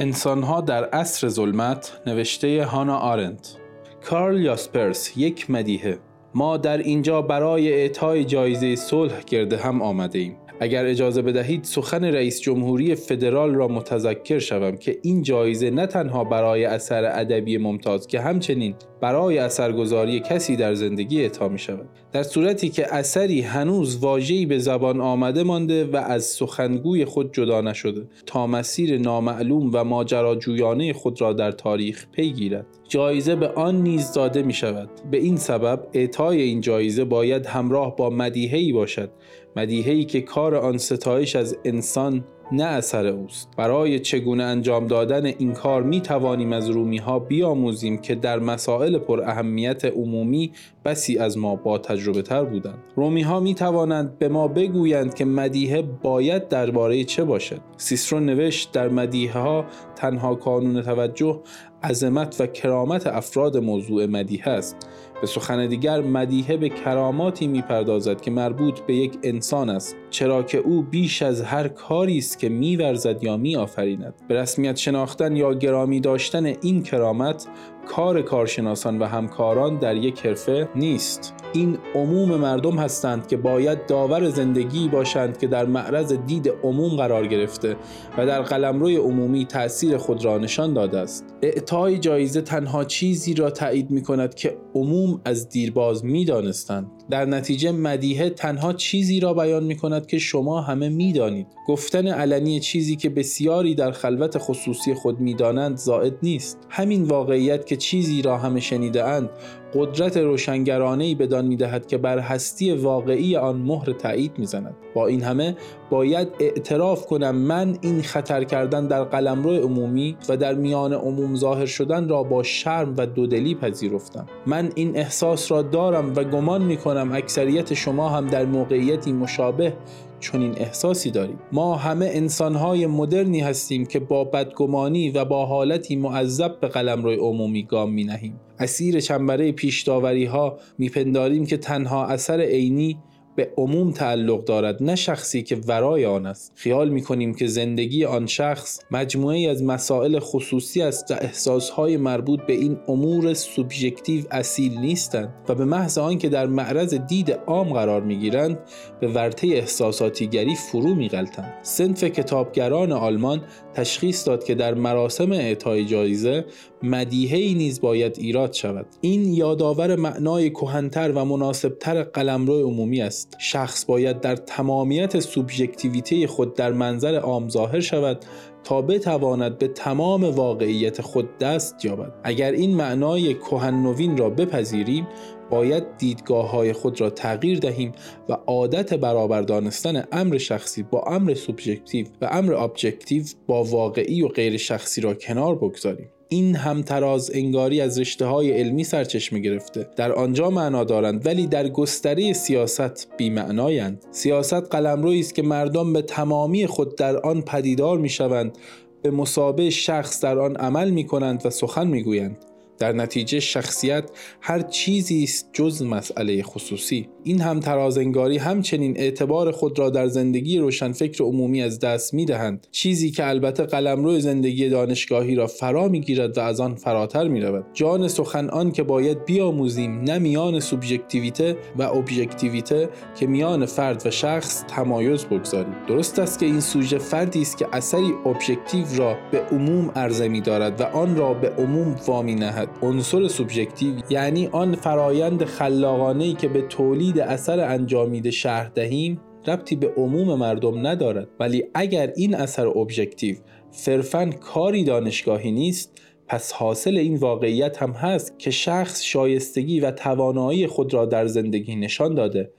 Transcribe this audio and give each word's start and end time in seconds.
انسانها 0.00 0.60
در 0.60 0.84
عصر 0.84 1.28
ظلمت 1.28 2.00
نوشته 2.06 2.64
هانا 2.64 2.96
آرنت. 2.96 3.56
کارل 4.04 4.40
یاسپرس 4.40 5.16
یک 5.16 5.50
مدیحه. 5.50 5.98
ما 6.34 6.56
در 6.56 6.78
اینجا 6.78 7.22
برای 7.22 7.72
اعطای 7.72 8.24
جایزه 8.24 8.76
صلح 8.76 9.20
گرده 9.26 9.56
هم 9.56 9.82
آمده 9.82 10.18
ایم. 10.18 10.36
اگر 10.62 10.86
اجازه 10.86 11.22
بدهید 11.22 11.64
سخن 11.64 12.04
رئیس 12.04 12.40
جمهوری 12.40 12.94
فدرال 12.94 13.54
را 13.54 13.68
متذکر 13.68 14.38
شوم 14.38 14.76
که 14.76 14.98
این 15.02 15.22
جایزه 15.22 15.70
نه 15.70 15.86
تنها 15.86 16.24
برای 16.24 16.64
اثر 16.64 17.04
ادبی 17.04 17.58
ممتاز 17.58 18.06
که 18.06 18.20
همچنین 18.20 18.74
برای 19.00 19.38
اثرگذاری 19.38 20.20
کسی 20.20 20.56
در 20.56 20.74
زندگی 20.74 21.20
اعطا 21.20 21.48
می 21.48 21.58
شود 21.58 21.88
در 22.12 22.22
صورتی 22.22 22.68
که 22.68 22.94
اثری 22.94 23.40
هنوز 23.40 23.96
واژه‌ای 23.96 24.46
به 24.46 24.58
زبان 24.58 25.00
آمده 25.00 25.42
مانده 25.42 25.84
و 25.84 25.96
از 25.96 26.24
سخنگوی 26.24 27.04
خود 27.04 27.34
جدا 27.34 27.60
نشده 27.60 28.08
تا 28.26 28.46
مسیر 28.46 28.98
نامعلوم 28.98 29.70
و 29.72 29.84
ماجراجویانه 29.84 30.92
خود 30.92 31.20
را 31.20 31.32
در 31.32 31.52
تاریخ 31.52 32.06
پی 32.12 32.32
گیرد. 32.32 32.66
جایزه 32.88 33.36
به 33.36 33.48
آن 33.48 33.82
نیز 33.82 34.12
داده 34.12 34.42
می 34.42 34.52
شود 34.52 34.90
به 35.10 35.18
این 35.18 35.36
سبب 35.36 35.86
اعطای 35.92 36.42
این 36.42 36.60
جایزه 36.60 37.04
باید 37.04 37.46
همراه 37.46 37.96
با 37.96 38.10
مدیحه‌ای 38.10 38.72
باشد 38.72 39.10
مدیحه‌ای 39.56 40.04
که 40.04 40.20
کار 40.20 40.54
آن 40.54 40.78
ستایش 40.78 41.36
از 41.36 41.56
انسان 41.64 42.24
نه 42.52 42.64
اثر 42.64 43.06
اوست. 43.06 43.48
برای 43.56 43.98
چگونه 43.98 44.42
انجام 44.42 44.86
دادن 44.86 45.26
این 45.26 45.52
کار 45.52 45.82
می 45.82 46.00
توانیم 46.00 46.52
از 46.52 46.70
رومی 46.70 46.98
ها 46.98 47.18
بیاموزیم 47.18 47.98
که 47.98 48.14
در 48.14 48.38
مسائل 48.38 48.98
پر 48.98 49.20
اهمیت 49.20 49.84
عمومی 49.84 50.52
بسی 50.84 51.18
از 51.18 51.38
ما 51.38 51.56
با 51.56 51.78
تجربه 51.78 52.22
تر 52.22 52.44
بودند. 52.44 52.78
رومی 52.96 53.22
ها 53.22 53.40
می 53.40 53.54
توانند 53.54 54.18
به 54.18 54.28
ما 54.28 54.48
بگویند 54.48 55.14
که 55.14 55.24
مدیحه 55.24 55.82
باید 55.82 56.48
درباره 56.48 57.04
چه 57.04 57.24
باشد. 57.24 57.60
سیسرو 57.76 58.20
نوشت 58.20 58.72
در 58.72 58.88
مدیحه 58.88 59.40
ها 59.40 59.64
تنها 59.96 60.34
کانون 60.34 60.82
توجه 60.82 61.40
عظمت 61.84 62.40
و 62.40 62.46
کرامت 62.46 63.06
افراد 63.06 63.56
موضوع 63.56 64.06
مدیحه 64.06 64.48
است. 64.52 64.76
به 65.20 65.26
سخن 65.26 65.66
دیگر 65.66 66.00
مدیحه 66.00 66.56
به 66.56 66.68
کراماتی 66.68 67.46
می‌پردازد 67.46 68.20
که 68.20 68.30
مربوط 68.30 68.80
به 68.80 68.94
یک 68.94 69.18
انسان 69.22 69.70
است 69.70 69.96
چرا 70.10 70.42
که 70.42 70.58
او 70.58 70.82
بیش 70.82 71.22
از 71.22 71.42
هر 71.42 71.68
کاری 71.68 72.18
است 72.18 72.38
که 72.38 72.48
میورزد 72.48 73.24
یا 73.24 73.36
میآفریند. 73.36 74.14
به 74.28 74.34
رسمیت 74.34 74.76
شناختن 74.76 75.36
یا 75.36 75.54
گرامی 75.54 76.00
داشتن 76.00 76.46
این 76.46 76.82
کرامت 76.82 77.46
کار 77.88 78.22
کارشناسان 78.22 78.98
و 78.98 79.04
همکاران 79.04 79.78
در 79.78 79.96
یک 79.96 80.26
حرفه 80.26 80.68
نیست. 80.74 81.34
این 81.52 81.78
عموم 81.94 82.28
مردم 82.28 82.78
هستند 82.78 83.26
که 83.26 83.36
باید 83.36 83.86
داور 83.86 84.28
زندگی 84.28 84.88
باشند 84.88 85.38
که 85.38 85.46
در 85.46 85.66
معرض 85.66 86.12
دید 86.12 86.52
عموم 86.62 86.96
قرار 86.96 87.26
گرفته 87.26 87.76
و 88.18 88.26
در 88.26 88.42
قلمروی 88.42 88.96
عمومی 88.96 89.44
تأثیر 89.44 89.96
خود 89.96 90.24
را 90.24 90.38
نشان 90.38 90.72
داده 90.72 90.98
است. 90.98 91.24
اعطای 91.42 91.98
جایزه 91.98 92.40
تنها 92.40 92.84
چیزی 92.84 93.34
را 93.34 93.50
تایید 93.50 93.90
می 93.90 94.02
کند 94.02 94.34
که 94.34 94.56
عموم 94.74 95.20
از 95.24 95.48
دیرباز 95.48 96.04
می 96.04 96.24
دانستند 96.24 96.90
در 97.10 97.24
نتیجه 97.24 97.72
مدیحه 97.72 98.30
تنها 98.30 98.72
چیزی 98.72 99.20
را 99.20 99.34
بیان 99.34 99.64
می 99.64 99.76
کند 99.76 100.06
که 100.06 100.18
شما 100.18 100.60
همه 100.60 100.88
می 100.88 101.12
دانید 101.12 101.46
گفتن 101.66 102.06
علنی 102.06 102.60
چیزی 102.60 102.96
که 102.96 103.10
بسیاری 103.10 103.74
در 103.74 103.90
خلوت 103.92 104.38
خصوصی 104.38 104.94
خود 104.94 105.20
می 105.20 105.34
دانند 105.34 105.76
زائد 105.76 106.12
نیست. 106.22 106.58
همین 106.68 107.02
واقعیت 107.02 107.66
که 107.66 107.76
چیزی 107.80 108.22
را 108.22 108.38
همه 108.38 108.60
شنیده 108.60 109.04
اند 109.04 109.30
قدرت 109.74 110.16
روشنگرانه 110.16 111.04
ای 111.04 111.14
بدان 111.14 111.46
می‌دهد 111.46 111.86
که 111.86 111.98
بر 111.98 112.18
هستی 112.18 112.72
واقعی 112.72 113.36
آن 113.36 113.56
مهر 113.56 113.92
تایید 113.92 114.32
می‌زند. 114.38 114.74
با 114.94 115.06
این 115.06 115.22
همه 115.22 115.56
باید 115.90 116.28
اعتراف 116.40 117.06
کنم 117.06 117.36
من 117.36 117.78
این 117.80 118.02
خطر 118.02 118.44
کردن 118.44 118.86
در 118.86 119.04
قلمرو 119.04 119.50
عمومی 119.50 120.16
و 120.28 120.36
در 120.36 120.54
میان 120.54 120.92
عموم 120.92 121.36
ظاهر 121.36 121.66
شدن 121.66 122.08
را 122.08 122.22
با 122.22 122.42
شرم 122.42 122.94
و 122.96 123.06
دودلی 123.06 123.54
پذیرفتم. 123.54 124.26
من 124.46 124.72
این 124.74 124.96
احساس 124.96 125.50
را 125.52 125.62
دارم 125.62 126.12
و 126.16 126.24
گمان 126.24 126.62
می 126.62 126.76
کنم 126.76 127.12
اکثریت 127.12 127.74
شما 127.74 128.08
هم 128.08 128.26
در 128.26 128.44
موقعیتی 128.44 129.12
مشابه 129.12 129.72
چنین 130.20 130.54
احساسی 130.58 131.10
داریم. 131.10 131.38
ما 131.52 131.76
همه 131.76 132.10
انسانهای 132.12 132.86
مدرنی 132.86 133.40
هستیم 133.40 133.86
که 133.86 134.00
با 134.00 134.24
بدگمانی 134.24 135.10
و 135.10 135.24
با 135.24 135.46
حالتی 135.46 135.96
معذب 135.96 136.60
به 136.60 136.68
قلمرو 136.68 137.10
عمومی 137.10 137.62
گام 137.62 137.92
می 137.92 138.04
نهیم 138.04 138.40
اسیر 138.58 139.00
چنبره 139.00 139.52
پیشداوری 139.52 140.24
ها 140.24 140.58
میپنداریم 140.78 141.46
که 141.46 141.56
تنها 141.56 142.06
اثر 142.06 142.40
عینی 142.40 142.98
به 143.40 143.50
عموم 143.56 143.90
تعلق 143.92 144.44
دارد 144.44 144.82
نه 144.82 144.94
شخصی 144.94 145.42
که 145.42 145.56
ورای 145.56 146.06
آن 146.06 146.26
است. 146.26 146.52
خیال 146.54 146.88
می 146.88 147.02
کنیم 147.02 147.34
که 147.34 147.46
زندگی 147.46 148.04
آن 148.04 148.26
شخص 148.26 148.80
مجموعه 148.90 149.50
از 149.50 149.62
مسائل 149.62 150.18
خصوصی 150.18 150.82
است 150.82 151.10
و 151.10 151.14
احساسهای 151.20 151.96
مربوط 151.96 152.40
به 152.40 152.52
این 152.52 152.78
امور 152.88 153.34
سوبژکتیو 153.34 154.24
اصیل 154.30 154.78
نیستند 154.78 155.34
و 155.48 155.54
به 155.54 155.64
محض 155.64 155.98
آنکه 155.98 156.28
در 156.28 156.46
معرض 156.46 156.94
دید 156.94 157.32
عام 157.32 157.72
قرار 157.72 158.02
می 158.02 158.18
گیرند 158.18 158.58
به 159.00 159.08
ورطه 159.08 159.46
احساساتیگری 159.46 160.54
فرو 160.54 160.94
می 160.94 161.08
غلطند 161.08 161.52
سنف 161.62 162.04
کتابگران 162.04 162.92
آلمان 162.92 163.42
تشخیص 163.74 164.26
داد 164.26 164.44
که 164.44 164.54
در 164.54 164.74
مراسم 164.74 165.32
اعطای 165.32 165.84
جایزه 165.84 166.44
مدیحه 166.82 167.54
نیز 167.54 167.80
باید 167.80 168.16
ایراد 168.18 168.52
شود. 168.52 168.86
این 169.00 169.34
یادآور 169.34 169.96
معنای 169.96 170.50
کهنتر 170.50 171.12
و 171.12 171.24
مناسبتر 171.24 172.02
قلمرو 172.02 172.62
عمومی 172.62 173.02
است. 173.02 173.36
شخص 173.38 173.84
باید 173.84 174.20
در 174.20 174.36
تمامیت 174.36 175.20
سوبژکتیویته 175.20 176.26
خود 176.26 176.54
در 176.54 176.72
منظر 176.72 177.14
عام 177.14 177.48
ظاهر 177.48 177.80
شود 177.80 178.24
تا 178.64 178.82
بتواند 178.82 179.58
به 179.58 179.68
تمام 179.68 180.24
واقعیت 180.24 181.00
خود 181.00 181.38
دست 181.38 181.84
یابد. 181.84 182.12
اگر 182.24 182.52
این 182.52 182.76
معنای 182.76 183.34
کهن 183.34 183.82
نوین 183.82 184.16
را 184.16 184.30
بپذیریم 184.30 185.06
باید 185.50 185.96
دیدگاه 185.98 186.50
های 186.50 186.72
خود 186.72 187.00
را 187.00 187.10
تغییر 187.10 187.58
دهیم 187.58 187.92
و 188.28 188.32
عادت 188.32 188.94
برابر 188.94 189.42
دانستن 189.42 190.04
امر 190.12 190.38
شخصی 190.38 190.82
با 190.82 191.02
امر 191.06 191.34
سوبژکتیو 191.34 192.06
و 192.20 192.28
امر 192.32 192.54
ابجکتیو 192.54 193.24
با 193.46 193.64
واقعی 193.64 194.22
و 194.22 194.28
غیر 194.28 194.56
شخصی 194.56 195.00
را 195.00 195.14
کنار 195.14 195.54
بگذاریم. 195.54 196.10
این 196.32 196.56
همتراز 196.56 197.30
انگاری 197.34 197.80
از 197.80 197.98
رشته 197.98 198.26
های 198.26 198.52
علمی 198.52 198.84
سرچشمه 198.84 199.38
گرفته 199.38 199.86
در 199.96 200.12
آنجا 200.12 200.50
معنا 200.50 200.84
دارند 200.84 201.26
ولی 201.26 201.46
در 201.46 201.68
گستره 201.68 202.32
سیاست 202.32 203.08
بیمعنایند 203.16 204.04
سیاست 204.10 204.54
قلمرویی 204.54 205.20
است 205.20 205.34
که 205.34 205.42
مردم 205.42 205.92
به 205.92 206.02
تمامی 206.02 206.66
خود 206.66 206.96
در 206.96 207.16
آن 207.16 207.42
پدیدار 207.42 207.98
می‌شوند 207.98 208.58
به 209.02 209.10
مسابه 209.10 209.70
شخص 209.70 210.20
در 210.20 210.38
آن 210.38 210.56
عمل 210.56 210.90
می 210.90 211.04
کنند 211.04 211.46
و 211.46 211.50
سخن 211.50 211.86
می 211.86 212.02
گویند. 212.02 212.49
در 212.80 212.92
نتیجه 212.92 213.40
شخصیت 213.40 214.10
هر 214.40 214.60
چیزی 214.60 215.24
است 215.24 215.50
جز 215.52 215.82
مسئله 215.82 216.42
خصوصی. 216.42 217.08
این 217.24 217.40
هم 217.40 217.60
ترازنگاری 217.60 218.38
همچنین 218.38 218.96
اعتبار 218.96 219.50
خود 219.50 219.78
را 219.78 219.90
در 219.90 220.06
زندگی 220.06 220.58
روشنفکر 220.58 221.24
عمومی 221.24 221.62
از 221.62 221.78
دست 221.78 222.14
می 222.14 222.24
دهند 222.24 222.66
چیزی 222.70 223.10
که 223.10 223.28
البته 223.28 223.62
قلمرو 223.62 224.20
زندگی 224.20 224.68
دانشگاهی 224.68 225.34
را 225.34 225.46
فرا 225.46 225.88
می 225.88 226.00
گیرد 226.00 226.38
و 226.38 226.40
از 226.40 226.60
آن 226.60 226.74
فراتر 226.74 227.28
می 227.28 227.40
رود 227.40 227.66
جان 227.72 228.08
سخن 228.08 228.48
آن 228.48 228.72
که 228.72 228.82
باید 228.82 229.24
بیاموزیم 229.24 230.00
نه 230.00 230.18
میان 230.18 230.60
سوبژکتیویته 230.60 231.56
و 231.78 231.82
ابژکتیویته 231.82 232.88
که 233.18 233.26
میان 233.26 233.66
فرد 233.66 234.06
و 234.06 234.10
شخص 234.10 234.64
تمایز 234.68 235.24
بگذاریم. 235.24 235.74
درست 235.88 236.18
است 236.18 236.38
که 236.38 236.46
این 236.46 236.60
سوژه 236.60 236.98
فردی 236.98 237.42
است 237.42 237.58
که 237.58 237.66
اثری 237.72 238.14
ابژکتیو 238.26 238.86
را 238.96 239.16
به 239.32 239.40
عموم 239.40 239.90
عرضه 239.96 240.28
می 240.28 240.40
دارد 240.40 240.80
و 240.80 240.84
آن 240.84 241.16
را 241.16 241.34
به 241.34 241.48
عموم 241.48 241.96
وامی 242.06 242.34
نهد. 242.34 242.69
عنصر 242.82 243.28
سوبژکتیو 243.28 243.94
یعنی 244.10 244.46
آن 244.46 244.74
فرایند 244.74 245.44
خلاقانه 245.44 246.34
که 246.34 246.48
به 246.48 246.62
تولید 246.62 247.20
اثر 247.20 247.60
انجامیده 247.60 248.30
شهر 248.30 248.68
دهیم 248.74 249.20
ربطی 249.46 249.76
به 249.76 249.92
عموم 249.96 250.38
مردم 250.38 250.86
ندارد. 250.86 251.28
ولی 251.40 251.64
اگر 251.74 252.12
این 252.16 252.34
اثر 252.34 252.66
ابژکتیو 252.66 253.36
صرفا 253.70 254.30
کاری 254.40 254.84
دانشگاهی 254.84 255.52
نیست 255.52 256.00
پس 256.26 256.52
حاصل 256.52 256.96
این 256.96 257.16
واقعیت 257.16 257.82
هم 257.82 257.90
هست 257.90 258.38
که 258.38 258.50
شخص 258.50 259.02
شایستگی 259.02 259.80
و 259.80 259.90
توانایی 259.90 260.66
خود 260.66 260.94
را 260.94 261.06
در 261.06 261.26
زندگی 261.26 261.76
نشان 261.76 262.14
داده. 262.14 262.50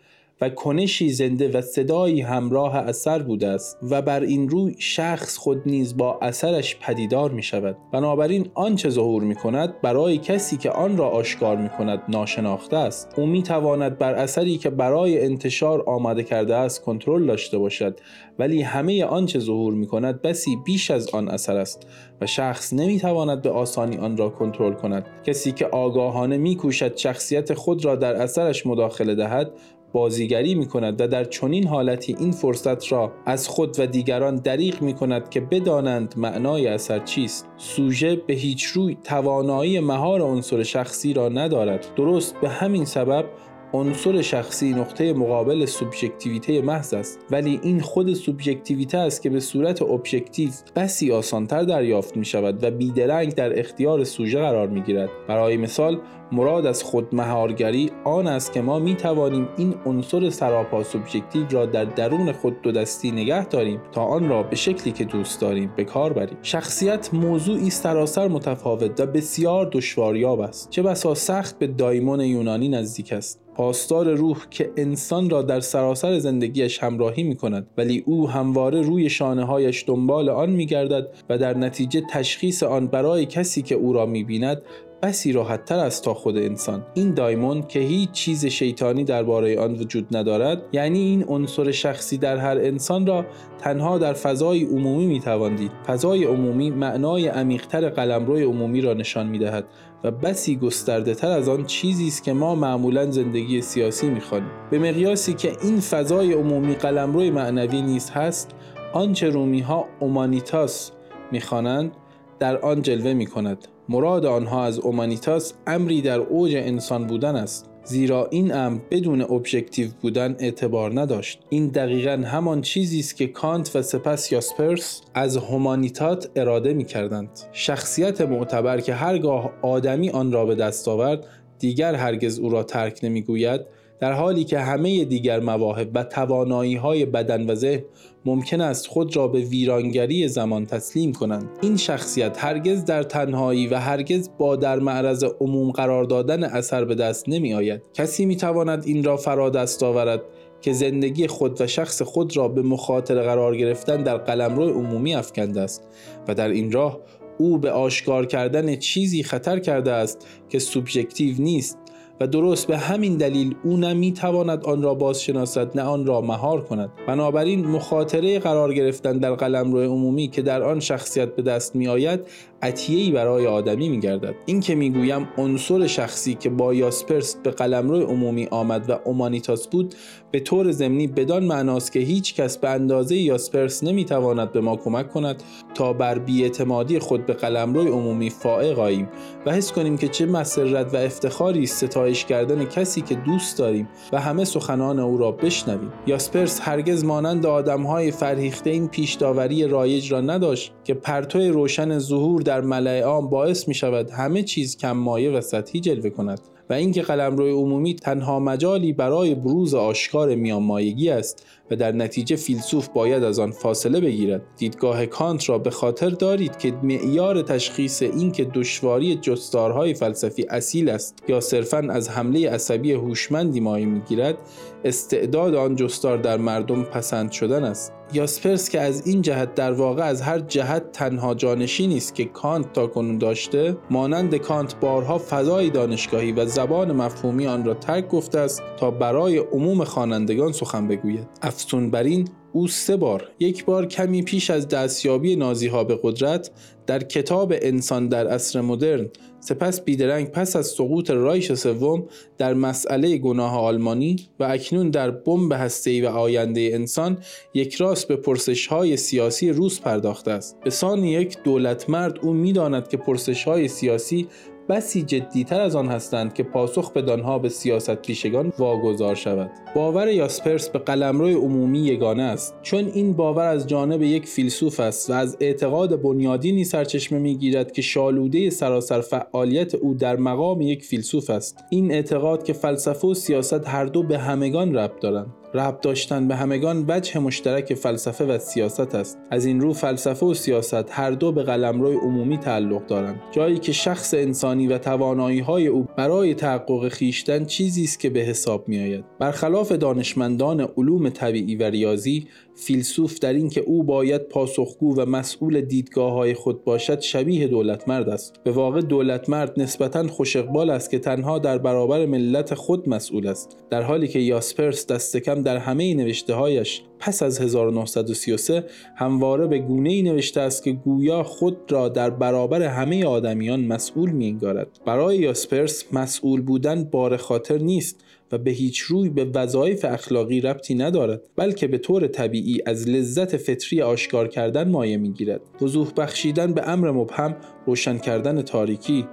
و 0.41 0.49
کنشی 0.49 1.09
زنده 1.09 1.57
و 1.57 1.61
صدایی 1.61 2.21
همراه 2.21 2.75
اثر 2.75 3.19
بوده 3.19 3.47
است 3.47 3.77
و 3.89 4.01
بر 4.01 4.19
این 4.21 4.49
روی 4.49 4.75
شخص 4.79 5.37
خود 5.37 5.61
نیز 5.65 5.97
با 5.97 6.19
اثرش 6.21 6.77
پدیدار 6.79 7.31
می 7.31 7.43
شود 7.43 7.77
بنابراین 7.93 8.49
آنچه 8.53 8.89
ظهور 8.89 9.23
می 9.23 9.35
کند 9.35 9.81
برای 9.81 10.17
کسی 10.17 10.57
که 10.57 10.71
آن 10.71 10.97
را 10.97 11.09
آشکار 11.09 11.57
می 11.57 11.69
کند 11.69 12.01
ناشناخته 12.09 12.77
است. 12.77 13.13
او 13.17 13.25
می 13.25 13.43
تواند 13.43 13.97
بر 13.97 14.13
اثری 14.13 14.57
که 14.57 14.69
برای 14.69 15.25
انتشار 15.25 15.83
آماده 15.87 16.23
کرده 16.23 16.55
است 16.55 16.83
کنترل 16.83 17.25
داشته 17.25 17.57
باشد 17.57 17.99
ولی 18.39 18.61
همه 18.61 19.05
آنچه 19.05 19.39
ظهور 19.39 19.73
می 19.73 19.87
کند 19.87 20.21
بسی 20.21 20.55
بیش 20.65 20.91
از 20.91 21.09
آن 21.09 21.29
اثر 21.29 21.57
است 21.57 21.87
و 22.21 22.25
شخص 22.25 22.73
نمی 22.73 22.99
تواند 22.99 23.41
به 23.41 23.49
آسانی 23.49 23.97
آن 23.97 24.17
را 24.17 24.29
کنترل 24.29 24.73
کند. 24.73 25.05
کسی 25.23 25.51
که 25.51 25.65
آگاهانه 25.65 26.37
می 26.37 26.55
کوشد 26.55 26.97
شخصیت 26.97 27.53
خود 27.53 27.85
را 27.85 27.95
در 27.95 28.15
اثرش 28.15 28.67
مداخله 28.67 29.15
دهد 29.15 29.51
بازیگری 29.93 30.55
می 30.55 30.67
کند 30.67 31.01
و 31.01 31.07
در 31.07 31.23
چنین 31.23 31.67
حالتی 31.67 32.15
این 32.19 32.31
فرصت 32.31 32.91
را 32.91 33.11
از 33.25 33.47
خود 33.47 33.79
و 33.79 33.85
دیگران 33.85 34.35
دریغ 34.35 34.81
می 34.81 34.93
کند 34.93 35.29
که 35.29 35.41
بدانند 35.41 36.13
معنای 36.17 36.67
اثر 36.67 36.99
چیست. 36.99 37.47
سوژه 37.57 38.15
به 38.15 38.33
هیچ 38.33 38.63
روی 38.63 38.97
توانایی 39.03 39.79
مهار 39.79 40.21
عنصر 40.21 40.63
شخصی 40.63 41.13
را 41.13 41.29
ندارد. 41.29 41.85
درست 41.95 42.35
به 42.41 42.49
همین 42.49 42.85
سبب 42.85 43.25
عنصر 43.73 44.21
شخصی 44.21 44.73
نقطه 44.73 45.13
مقابل 45.13 45.65
سوبژکتیویته 45.65 46.61
محض 46.61 46.93
است. 46.93 47.19
ولی 47.31 47.59
این 47.63 47.79
خود 47.79 48.13
سوبژکتیویته 48.13 48.97
است 48.97 49.21
که 49.21 49.29
به 49.29 49.39
صورت 49.39 49.81
ابژکتیو 49.81 50.49
بسی 50.75 51.11
آسانتر 51.11 51.63
دریافت 51.63 52.17
می 52.17 52.25
شود 52.25 52.63
و 52.63 52.71
بیدرنگ 52.71 53.35
در 53.35 53.59
اختیار 53.59 54.03
سوژه 54.03 54.39
قرار 54.39 54.67
می 54.67 54.81
گیرد 54.81 55.09
برای 55.27 55.57
مثال 55.57 56.01
مراد 56.31 56.65
از 56.65 56.83
خود 56.83 57.15
مهارگری 57.15 57.91
آن 58.03 58.27
است 58.27 58.53
که 58.53 58.61
ما 58.61 58.79
می 58.79 58.95
توانیم 58.95 59.49
این 59.57 59.75
عنصر 59.85 60.29
سراپا 60.29 60.83
سوبژکتیو 60.83 61.45
را 61.51 61.65
در 61.65 61.85
درون 61.85 62.31
خود 62.31 62.61
دو 62.61 62.71
دستی 62.71 63.11
نگه 63.11 63.45
داریم 63.45 63.81
تا 63.91 64.03
آن 64.03 64.29
را 64.29 64.43
به 64.43 64.55
شکلی 64.55 64.91
که 64.91 65.05
دوست 65.05 65.41
داریم 65.41 65.73
به 65.75 65.83
کار 65.83 66.13
بریم. 66.13 66.37
شخصیت 66.41 67.13
موضوعی 67.13 67.69
سراسر 67.69 68.27
متفاوت 68.27 68.99
و 68.99 69.05
بسیار 69.05 69.69
دشواریاب 69.71 70.39
است 70.39 70.69
چه 70.69 70.81
بسا 70.81 71.13
سخت 71.13 71.59
به 71.59 71.67
دایمون 71.67 72.19
یونانی 72.19 72.69
نزدیک 72.69 73.13
است. 73.13 73.39
پاسدار 73.61 74.13
روح 74.13 74.37
که 74.49 74.71
انسان 74.77 75.29
را 75.29 75.41
در 75.41 75.59
سراسر 75.59 76.19
زندگیش 76.19 76.83
همراهی 76.83 77.23
می 77.23 77.35
کند 77.35 77.67
ولی 77.77 78.03
او 78.05 78.29
همواره 78.29 78.81
روی 78.81 79.09
شانه 79.09 79.45
هایش 79.45 79.83
دنبال 79.87 80.29
آن 80.29 80.49
می 80.49 80.65
گردد 80.65 81.07
و 81.29 81.37
در 81.37 81.57
نتیجه 81.57 82.01
تشخیص 82.09 82.63
آن 82.63 82.87
برای 82.87 83.25
کسی 83.25 83.61
که 83.61 83.75
او 83.75 83.93
را 83.93 84.05
می 84.05 84.23
بیند 84.23 84.61
بسی 85.01 85.31
راحت 85.31 85.65
تر 85.65 85.79
است 85.79 86.03
تا 86.03 86.13
خود 86.13 86.37
انسان. 86.37 86.85
این 86.93 87.13
دایمون 87.13 87.61
که 87.61 87.79
هیچ 87.79 88.11
چیز 88.11 88.45
شیطانی 88.45 89.03
درباره 89.03 89.59
آن 89.59 89.73
وجود 89.73 90.17
ندارد 90.17 90.61
یعنی 90.71 90.99
این 90.99 91.25
عنصر 91.27 91.71
شخصی 91.71 92.17
در 92.17 92.37
هر 92.37 92.57
انسان 92.57 93.07
را 93.07 93.25
تنها 93.59 93.97
در 93.97 94.13
فضای 94.13 94.63
عمومی 94.63 95.05
می 95.05 95.19
دید. 95.57 95.71
فضای 95.87 96.23
عمومی 96.23 96.69
معنای 96.69 97.27
عمیقتر 97.27 97.89
قلمرو 97.89 98.37
عمومی 98.37 98.81
را 98.81 98.93
نشان 98.93 99.27
می 99.27 99.39
دهد 99.39 99.65
و 100.03 100.11
بسی 100.11 100.55
گسترده 100.55 101.15
تر 101.15 101.31
از 101.31 101.49
آن 101.49 101.65
چیزی 101.65 102.07
است 102.07 102.23
که 102.23 102.33
ما 102.33 102.55
معمولا 102.55 103.11
زندگی 103.11 103.61
سیاسی 103.61 104.09
می‌خوانیم. 104.09 104.49
به 104.71 104.79
مقیاسی 104.79 105.33
که 105.33 105.57
این 105.63 105.79
فضای 105.79 106.33
عمومی 106.33 106.75
قلمروی 106.75 107.31
معنوی 107.31 107.81
نیز 107.81 108.09
هست 108.09 108.51
آنچه 108.93 109.29
رومی 109.29 109.59
ها 109.59 109.85
اومانیتاس 109.99 110.91
می‌خوانند 111.31 111.91
در 112.39 112.57
آن 112.57 112.81
جلوه 112.81 113.13
می 113.13 113.25
کند 113.25 113.67
مراد 113.89 114.25
آنها 114.25 114.65
از 114.65 114.79
اومانیتاس 114.79 115.53
امری 115.67 116.01
در 116.01 116.19
اوج 116.19 116.55
انسان 116.55 117.07
بودن 117.07 117.35
است. 117.35 117.70
زیرا 117.83 118.27
این 118.31 118.53
امر 118.53 118.79
بدون 118.91 119.21
ابژکتیو 119.21 119.87
بودن 120.01 120.35
اعتبار 120.39 120.99
نداشت. 120.99 121.39
این 121.49 121.67
دقیقا 121.67 122.23
همان 122.25 122.61
چیزی 122.61 122.99
است 122.99 123.15
که 123.15 123.27
کانت 123.27 123.75
و 123.75 123.81
سپس 123.81 124.31
یاسپرس 124.31 125.01
از 125.13 125.37
هومانیتات 125.37 126.29
اراده 126.35 126.73
می 126.73 126.85
کردند 126.85 127.29
شخصیت 127.51 128.21
معتبر 128.21 128.79
که 128.79 128.93
هرگاه 128.93 129.51
آدمی 129.61 130.09
آن 130.09 130.31
را 130.31 130.45
به 130.45 130.55
دست 130.55 130.87
آورد 130.87 131.25
دیگر 131.59 131.95
هرگز 131.95 132.39
او 132.39 132.49
را 132.49 132.63
ترک 132.63 132.99
نمی‌گوید. 133.03 133.61
در 134.01 134.13
حالی 134.13 134.43
که 134.43 134.59
همه 134.59 135.05
دیگر 135.05 135.39
مواهب 135.39 135.91
و 135.93 136.03
توانایی 136.03 136.75
های 136.75 137.05
بدن 137.05 137.49
و 137.49 137.55
ذهن 137.55 137.83
ممکن 138.25 138.61
است 138.61 138.87
خود 138.87 139.15
را 139.15 139.27
به 139.27 139.39
ویرانگری 139.39 140.27
زمان 140.27 140.65
تسلیم 140.65 141.13
کنند. 141.13 141.49
این 141.61 141.77
شخصیت 141.77 142.43
هرگز 142.43 142.85
در 142.85 143.03
تنهایی 143.03 143.67
و 143.67 143.75
هرگز 143.75 144.29
با 144.37 144.55
در 144.55 144.79
معرض 144.79 145.23
عموم 145.39 145.71
قرار 145.71 146.03
دادن 146.03 146.43
اثر 146.43 146.85
به 146.85 146.95
دست 146.95 147.29
نمی 147.29 147.53
آید 147.53 147.81
کسی 147.93 148.25
می 148.25 148.35
تواند 148.35 148.83
این 148.85 149.03
را 149.03 149.17
فرا 149.17 149.49
دست 149.49 149.83
آورد 149.83 150.21
که 150.61 150.73
زندگی 150.73 151.27
خود 151.27 151.61
و 151.61 151.67
شخص 151.67 152.01
خود 152.01 152.37
را 152.37 152.47
به 152.47 152.61
مخاطره 152.61 153.21
قرار 153.21 153.57
گرفتن 153.57 154.03
در 154.03 154.17
قلمرو 154.17 154.69
عمومی 154.69 155.15
افکنده 155.15 155.61
است 155.61 155.87
و 156.27 156.35
در 156.35 156.49
این 156.49 156.71
راه 156.71 156.99
او 157.37 157.57
به 157.57 157.71
آشکار 157.71 158.25
کردن 158.25 158.75
چیزی 158.75 159.23
خطر 159.23 159.59
کرده 159.59 159.91
است 159.91 160.27
که 160.49 160.59
سوبژکتیو 160.59 161.35
نیست. 161.39 161.77
و 162.21 162.27
درست 162.27 162.67
به 162.67 162.77
همین 162.77 163.17
دلیل 163.17 163.55
او 163.63 163.77
نه 163.77 163.93
می‌تواند 163.93 164.65
آن 164.65 164.81
را 164.81 164.93
بازشناسد 164.93 165.77
نه 165.77 165.81
آن 165.81 166.05
را 166.05 166.21
مهار 166.21 166.61
کند. 166.61 166.89
بنابراین 167.07 167.67
مخاطره 167.67 168.39
قرار 168.39 168.73
گرفتن 168.73 169.17
در 169.17 169.35
قلمرو 169.35 169.79
عمومی 169.79 170.27
که 170.27 170.41
در 170.41 170.63
آن 170.63 170.79
شخصیت 170.79 171.35
به 171.35 171.41
دست 171.41 171.75
می 171.75 171.87
آید 171.87 172.19
عطیه‌ای 172.61 173.11
برای 173.11 173.47
آدمی 173.47 173.89
میگردد. 173.89 174.35
این 174.45 174.59
که 174.59 174.75
می‌گویم 174.75 175.27
عنصر 175.37 175.87
شخصی 175.87 176.35
که 176.35 176.49
با 176.49 176.73
یاسپرس 176.73 177.35
به 177.43 177.51
قلمرو 177.51 178.01
عمومی 178.01 178.47
آمد 178.51 178.89
و 178.89 178.99
اومانیتاس 179.05 179.67
بود 179.67 179.95
به 180.31 180.39
طور 180.39 180.71
ضمنی 180.71 181.07
بدان 181.07 181.43
معناست 181.43 181.91
که 181.91 181.99
هیچ 181.99 182.35
کس 182.35 182.57
به 182.57 182.69
اندازه 182.69 183.15
یاسپرس 183.15 183.83
نمی‌تواند 183.83 184.51
به 184.51 184.61
ما 184.61 184.75
کمک 184.75 185.11
کند 185.11 185.43
تا 185.75 185.93
بر 185.93 186.19
بیاعتمادی 186.19 186.99
خود 186.99 187.25
به 187.25 187.33
قلمرو 187.33 187.81
عمومی 187.81 188.29
فائق 188.29 188.79
آییم 188.79 189.09
و 189.45 189.51
حس 189.51 189.71
کنیم 189.71 189.97
که 189.97 190.07
چه 190.07 190.25
مسرت 190.25 190.93
و 190.93 190.97
افتخاری 190.97 191.65
ستایش 191.65 192.25
کردن 192.25 192.65
کسی 192.65 193.01
که 193.01 193.15
دوست 193.15 193.57
داریم 193.57 193.87
و 194.13 194.21
همه 194.21 194.45
سخنان 194.45 194.99
او 194.99 195.17
را 195.17 195.31
بشنویم. 195.31 195.91
یاسپرس 196.07 196.59
هرگز 196.61 197.03
مانند 197.03 197.45
آدمهای 197.45 198.11
فرهیخته 198.11 198.69
این 198.69 198.87
پیش 198.87 199.13
داوری 199.13 199.67
رایج 199.67 200.11
را 200.11 200.21
نداشت 200.21 200.73
که 200.83 200.93
پرتو 200.93 201.39
روشن 201.39 201.99
ظهور 201.99 202.41
در 202.51 202.61
ملع 202.61 203.01
عام 203.01 203.29
باعث 203.29 203.67
می 203.67 203.73
شود 203.73 204.09
همه 204.09 204.43
چیز 204.43 204.77
کم 204.77 204.91
مایه 204.91 205.31
و 205.31 205.41
سطحی 205.41 205.79
جلوه 205.79 206.09
کند 206.09 206.39
و 206.69 206.73
اینکه 206.73 207.01
قلمروی 207.01 207.51
عمومی 207.51 207.95
تنها 207.95 208.39
مجالی 208.39 208.93
برای 208.93 209.35
بروز 209.35 209.73
آشکار 209.73 210.35
میان 210.35 210.63
مایگی 210.63 211.09
است 211.09 211.45
و 211.71 211.75
در 211.75 211.91
نتیجه 211.91 212.35
فیلسوف 212.35 212.87
باید 212.87 213.23
از 213.23 213.39
آن 213.39 213.51
فاصله 213.51 213.99
بگیرد. 213.99 214.41
دیدگاه 214.57 215.05
کانت 215.05 215.49
را 215.49 215.57
به 215.57 215.69
خاطر 215.69 216.09
دارید 216.09 216.57
که 216.57 216.73
معیار 216.83 217.41
تشخیص 217.41 218.01
اینکه 218.01 218.45
دشواری 218.45 219.15
جستارهای 219.15 219.93
فلسفی 219.93 220.45
اصیل 220.49 220.89
است 220.89 221.23
یا 221.27 221.39
صرفا 221.39 221.87
از 221.89 222.09
حمله 222.09 222.49
عصبی 222.49 222.91
هوشمندی 222.91 223.59
مایه 223.59 223.85
می‌گیرد 223.85 224.37
استعداد 224.85 225.55
آن 225.55 225.75
جستار 225.75 226.17
در 226.17 226.37
مردم 226.37 226.83
پسند 226.83 227.31
شدن 227.31 227.63
است. 227.63 227.93
یاسپرس 228.13 228.69
که 228.69 228.81
از 228.81 229.07
این 229.07 229.21
جهت 229.21 229.55
در 229.55 229.71
واقع 229.71 230.03
از 230.03 230.21
هر 230.21 230.39
جهت 230.39 230.91
تنها 230.91 231.33
جانشینی 231.33 231.97
است 231.97 232.15
که 232.15 232.25
کانت 232.25 232.73
تا 232.73 232.87
کنون 232.87 233.17
داشته 233.17 233.77
مانند 233.89 234.35
کانت 234.35 234.79
بارها 234.79 235.17
فضای 235.17 235.69
دانشگاهی 235.69 236.31
و 236.31 236.45
زبان 236.45 236.91
مفهومی 236.91 237.47
آن 237.47 237.65
را 237.65 237.73
ترک 237.73 238.07
گفته 238.07 238.39
است 238.39 238.63
تا 238.77 238.91
برای 238.91 239.37
عموم 239.37 239.83
خوانندگان 239.83 240.51
سخن 240.51 240.87
بگوید. 240.87 241.27
افزون 241.61 241.91
بر 241.91 242.03
این 242.03 242.27
او 242.53 242.67
سه 242.67 242.97
بار 242.97 243.31
یک 243.39 243.65
بار 243.65 243.85
کمی 243.85 244.21
پیش 244.21 244.49
از 244.49 244.67
دستیابی 244.67 245.35
نازی 245.35 245.67
ها 245.67 245.83
به 245.83 245.99
قدرت 246.03 246.51
در 246.87 247.03
کتاب 247.03 247.53
انسان 247.61 248.07
در 248.07 248.27
عصر 248.27 248.61
مدرن 248.61 249.09
سپس 249.39 249.81
بیدرنگ 249.81 250.27
پس 250.27 250.55
از 250.55 250.67
سقوط 250.67 251.09
رایش 251.09 251.53
سوم 251.53 252.03
در 252.37 252.53
مسئله 252.53 253.17
گناه 253.17 253.57
آلمانی 253.57 254.15
و 254.39 254.43
اکنون 254.43 254.89
در 254.89 255.11
بمب 255.11 255.53
هسته‌ای 255.53 256.01
و 256.01 256.07
آینده 256.07 256.69
انسان 256.73 257.17
یک 257.53 257.75
راست 257.75 258.07
به 258.07 258.15
پرسش 258.15 258.67
های 258.67 258.97
سیاسی 258.97 259.49
روس 259.49 259.79
پرداخته 259.79 260.31
است. 260.31 260.57
به 260.63 260.69
سان 260.69 261.03
یک 261.03 261.37
دولت 261.43 261.89
مرد 261.89 262.19
او 262.21 262.33
می‌داند 262.33 262.87
که 262.87 262.97
پرسش 262.97 263.43
های 263.43 263.67
سیاسی 263.67 264.27
بسی 264.71 265.03
جدیتر 265.03 265.61
از 265.61 265.75
آن 265.75 265.87
هستند 265.87 266.33
که 266.33 266.43
پاسخ 266.43 266.91
به 266.91 267.01
دانها 267.01 267.39
به 267.39 267.49
سیاست 267.49 267.95
پیشگان 267.95 268.53
واگذار 268.59 269.15
شود. 269.15 269.51
باور 269.75 270.07
یاسپرس 270.07 270.69
به 270.69 270.79
قلمرو 270.79 271.27
عمومی 271.27 271.79
یگانه 271.79 272.23
است. 272.23 272.55
چون 272.61 272.85
این 272.93 273.13
باور 273.13 273.47
از 273.47 273.67
جانب 273.67 274.01
یک 274.01 274.27
فیلسوف 274.27 274.79
است 274.79 275.09
و 275.09 275.13
از 275.13 275.37
اعتقاد 275.39 276.01
بنیادینی 276.01 276.63
سرچشمه 276.63 277.19
می‌گیرد 277.19 277.71
که 277.71 277.81
شالوده 277.81 278.49
سراسر 278.49 279.01
فعالیت 279.01 279.75
او 279.75 279.93
در 279.93 280.15
مقام 280.15 280.61
یک 280.61 280.83
فیلسوف 280.83 281.29
است. 281.29 281.57
این 281.69 281.91
اعتقاد 281.91 282.43
که 282.43 282.53
فلسفه 282.53 283.07
و 283.07 283.13
سیاست 283.13 283.67
هر 283.67 283.85
دو 283.85 284.03
به 284.03 284.17
همگان 284.17 284.75
ربط 284.75 284.99
دارند. 285.01 285.40
ربط 285.53 285.81
داشتن 285.81 286.27
به 286.27 286.35
همگان 286.35 286.85
وجه 286.87 287.19
مشترک 287.19 287.73
فلسفه 287.73 288.25
و 288.25 288.37
سیاست 288.37 288.95
است. 288.95 289.17
از 289.31 289.45
این 289.45 289.61
رو 289.61 289.73
فلسفه 289.73 290.25
و 290.25 290.33
سیاست 290.33 290.85
هر 290.89 291.11
دو 291.11 291.31
به 291.31 291.43
قلمرو 291.43 291.99
عمومی 291.99 292.37
تعلق 292.37 292.85
دارند. 292.85 293.21
جایی 293.31 293.57
که 293.57 293.71
شخص 293.71 294.13
انسانی 294.13 294.67
و 294.67 294.77
توانایی 294.77 295.39
های 295.39 295.67
او 295.67 295.87
برای 295.97 296.33
تحقق 296.33 296.87
خیشتن 296.87 297.45
چیزی 297.45 297.83
است 297.83 297.99
که 297.99 298.09
به 298.09 298.19
حساب 298.19 298.67
می 298.67 298.79
آید 298.79 299.05
برخلاف 299.19 299.71
دانشمندان 299.71 300.67
علوم 300.77 301.09
طبیعی 301.09 301.55
و 301.55 301.63
ریاضی 301.63 302.27
فیلسوف 302.55 303.19
در 303.19 303.33
اینکه 303.33 303.61
او 303.61 303.83
باید 303.83 304.21
پاسخگو 304.21 304.95
و 304.95 305.05
مسئول 305.05 305.61
دیدگاه 305.61 306.13
های 306.13 306.33
خود 306.33 306.63
باشد 306.63 306.99
شبیه 306.99 307.47
دولت 307.47 307.87
مرد 307.87 308.09
است. 308.09 308.35
به 308.43 308.51
واقع 308.51 308.81
دولت 308.81 309.29
مرد 309.29 309.59
نسبتا 309.59 310.07
خوش 310.07 310.35
است 310.35 310.89
که 310.89 310.99
تنها 310.99 311.39
در 311.39 311.57
برابر 311.57 312.05
ملت 312.05 312.53
خود 312.53 312.89
مسئول 312.89 313.27
است. 313.27 313.57
در 313.69 313.81
حالی 313.81 314.07
که 314.07 314.19
یاسپرس 314.19 314.87
دست 314.87 315.17
کم 315.17 315.41
در 315.41 315.57
همه 315.57 315.93
نوشته 315.93 316.33
هایش 316.33 316.81
پس 317.01 317.23
از 317.23 317.41
1933 317.41 318.65
همواره 318.95 319.47
به 319.47 319.59
گونه 319.59 319.89
ای 319.89 320.01
نوشته 320.01 320.41
است 320.41 320.63
که 320.63 320.71
گویا 320.71 321.23
خود 321.23 321.57
را 321.69 321.89
در 321.89 322.09
برابر 322.09 322.63
همه 322.63 323.05
آدمیان 323.05 323.59
مسئول 323.59 324.11
می 324.11 324.39
برای 324.85 325.17
یاسپرس 325.17 325.93
مسئول 325.93 326.41
بودن 326.41 326.83
بار 326.83 327.17
خاطر 327.17 327.57
نیست. 327.57 328.03
و 328.31 328.37
به 328.37 328.51
هیچ 328.51 328.79
روی 328.79 329.09
به 329.09 329.25
وظایف 329.25 329.85
اخلاقی 329.85 330.41
ربطی 330.41 330.75
ندارد 330.75 331.21
بلکه 331.35 331.67
به 331.67 331.77
طور 331.77 332.07
طبیعی 332.07 332.61
از 332.65 332.89
لذت 332.89 333.37
فطری 333.37 333.81
آشکار 333.81 334.27
کردن 334.27 334.69
مایه 334.69 334.97
می‌گیرد. 334.97 335.41
وضوح 335.61 335.91
بخشیدن 335.97 336.53
به 336.53 336.69
امر 336.69 336.91
مبهم 336.91 337.35
روشن 337.65 337.97
کردن 337.97 338.41
تاریکی. 338.41 339.05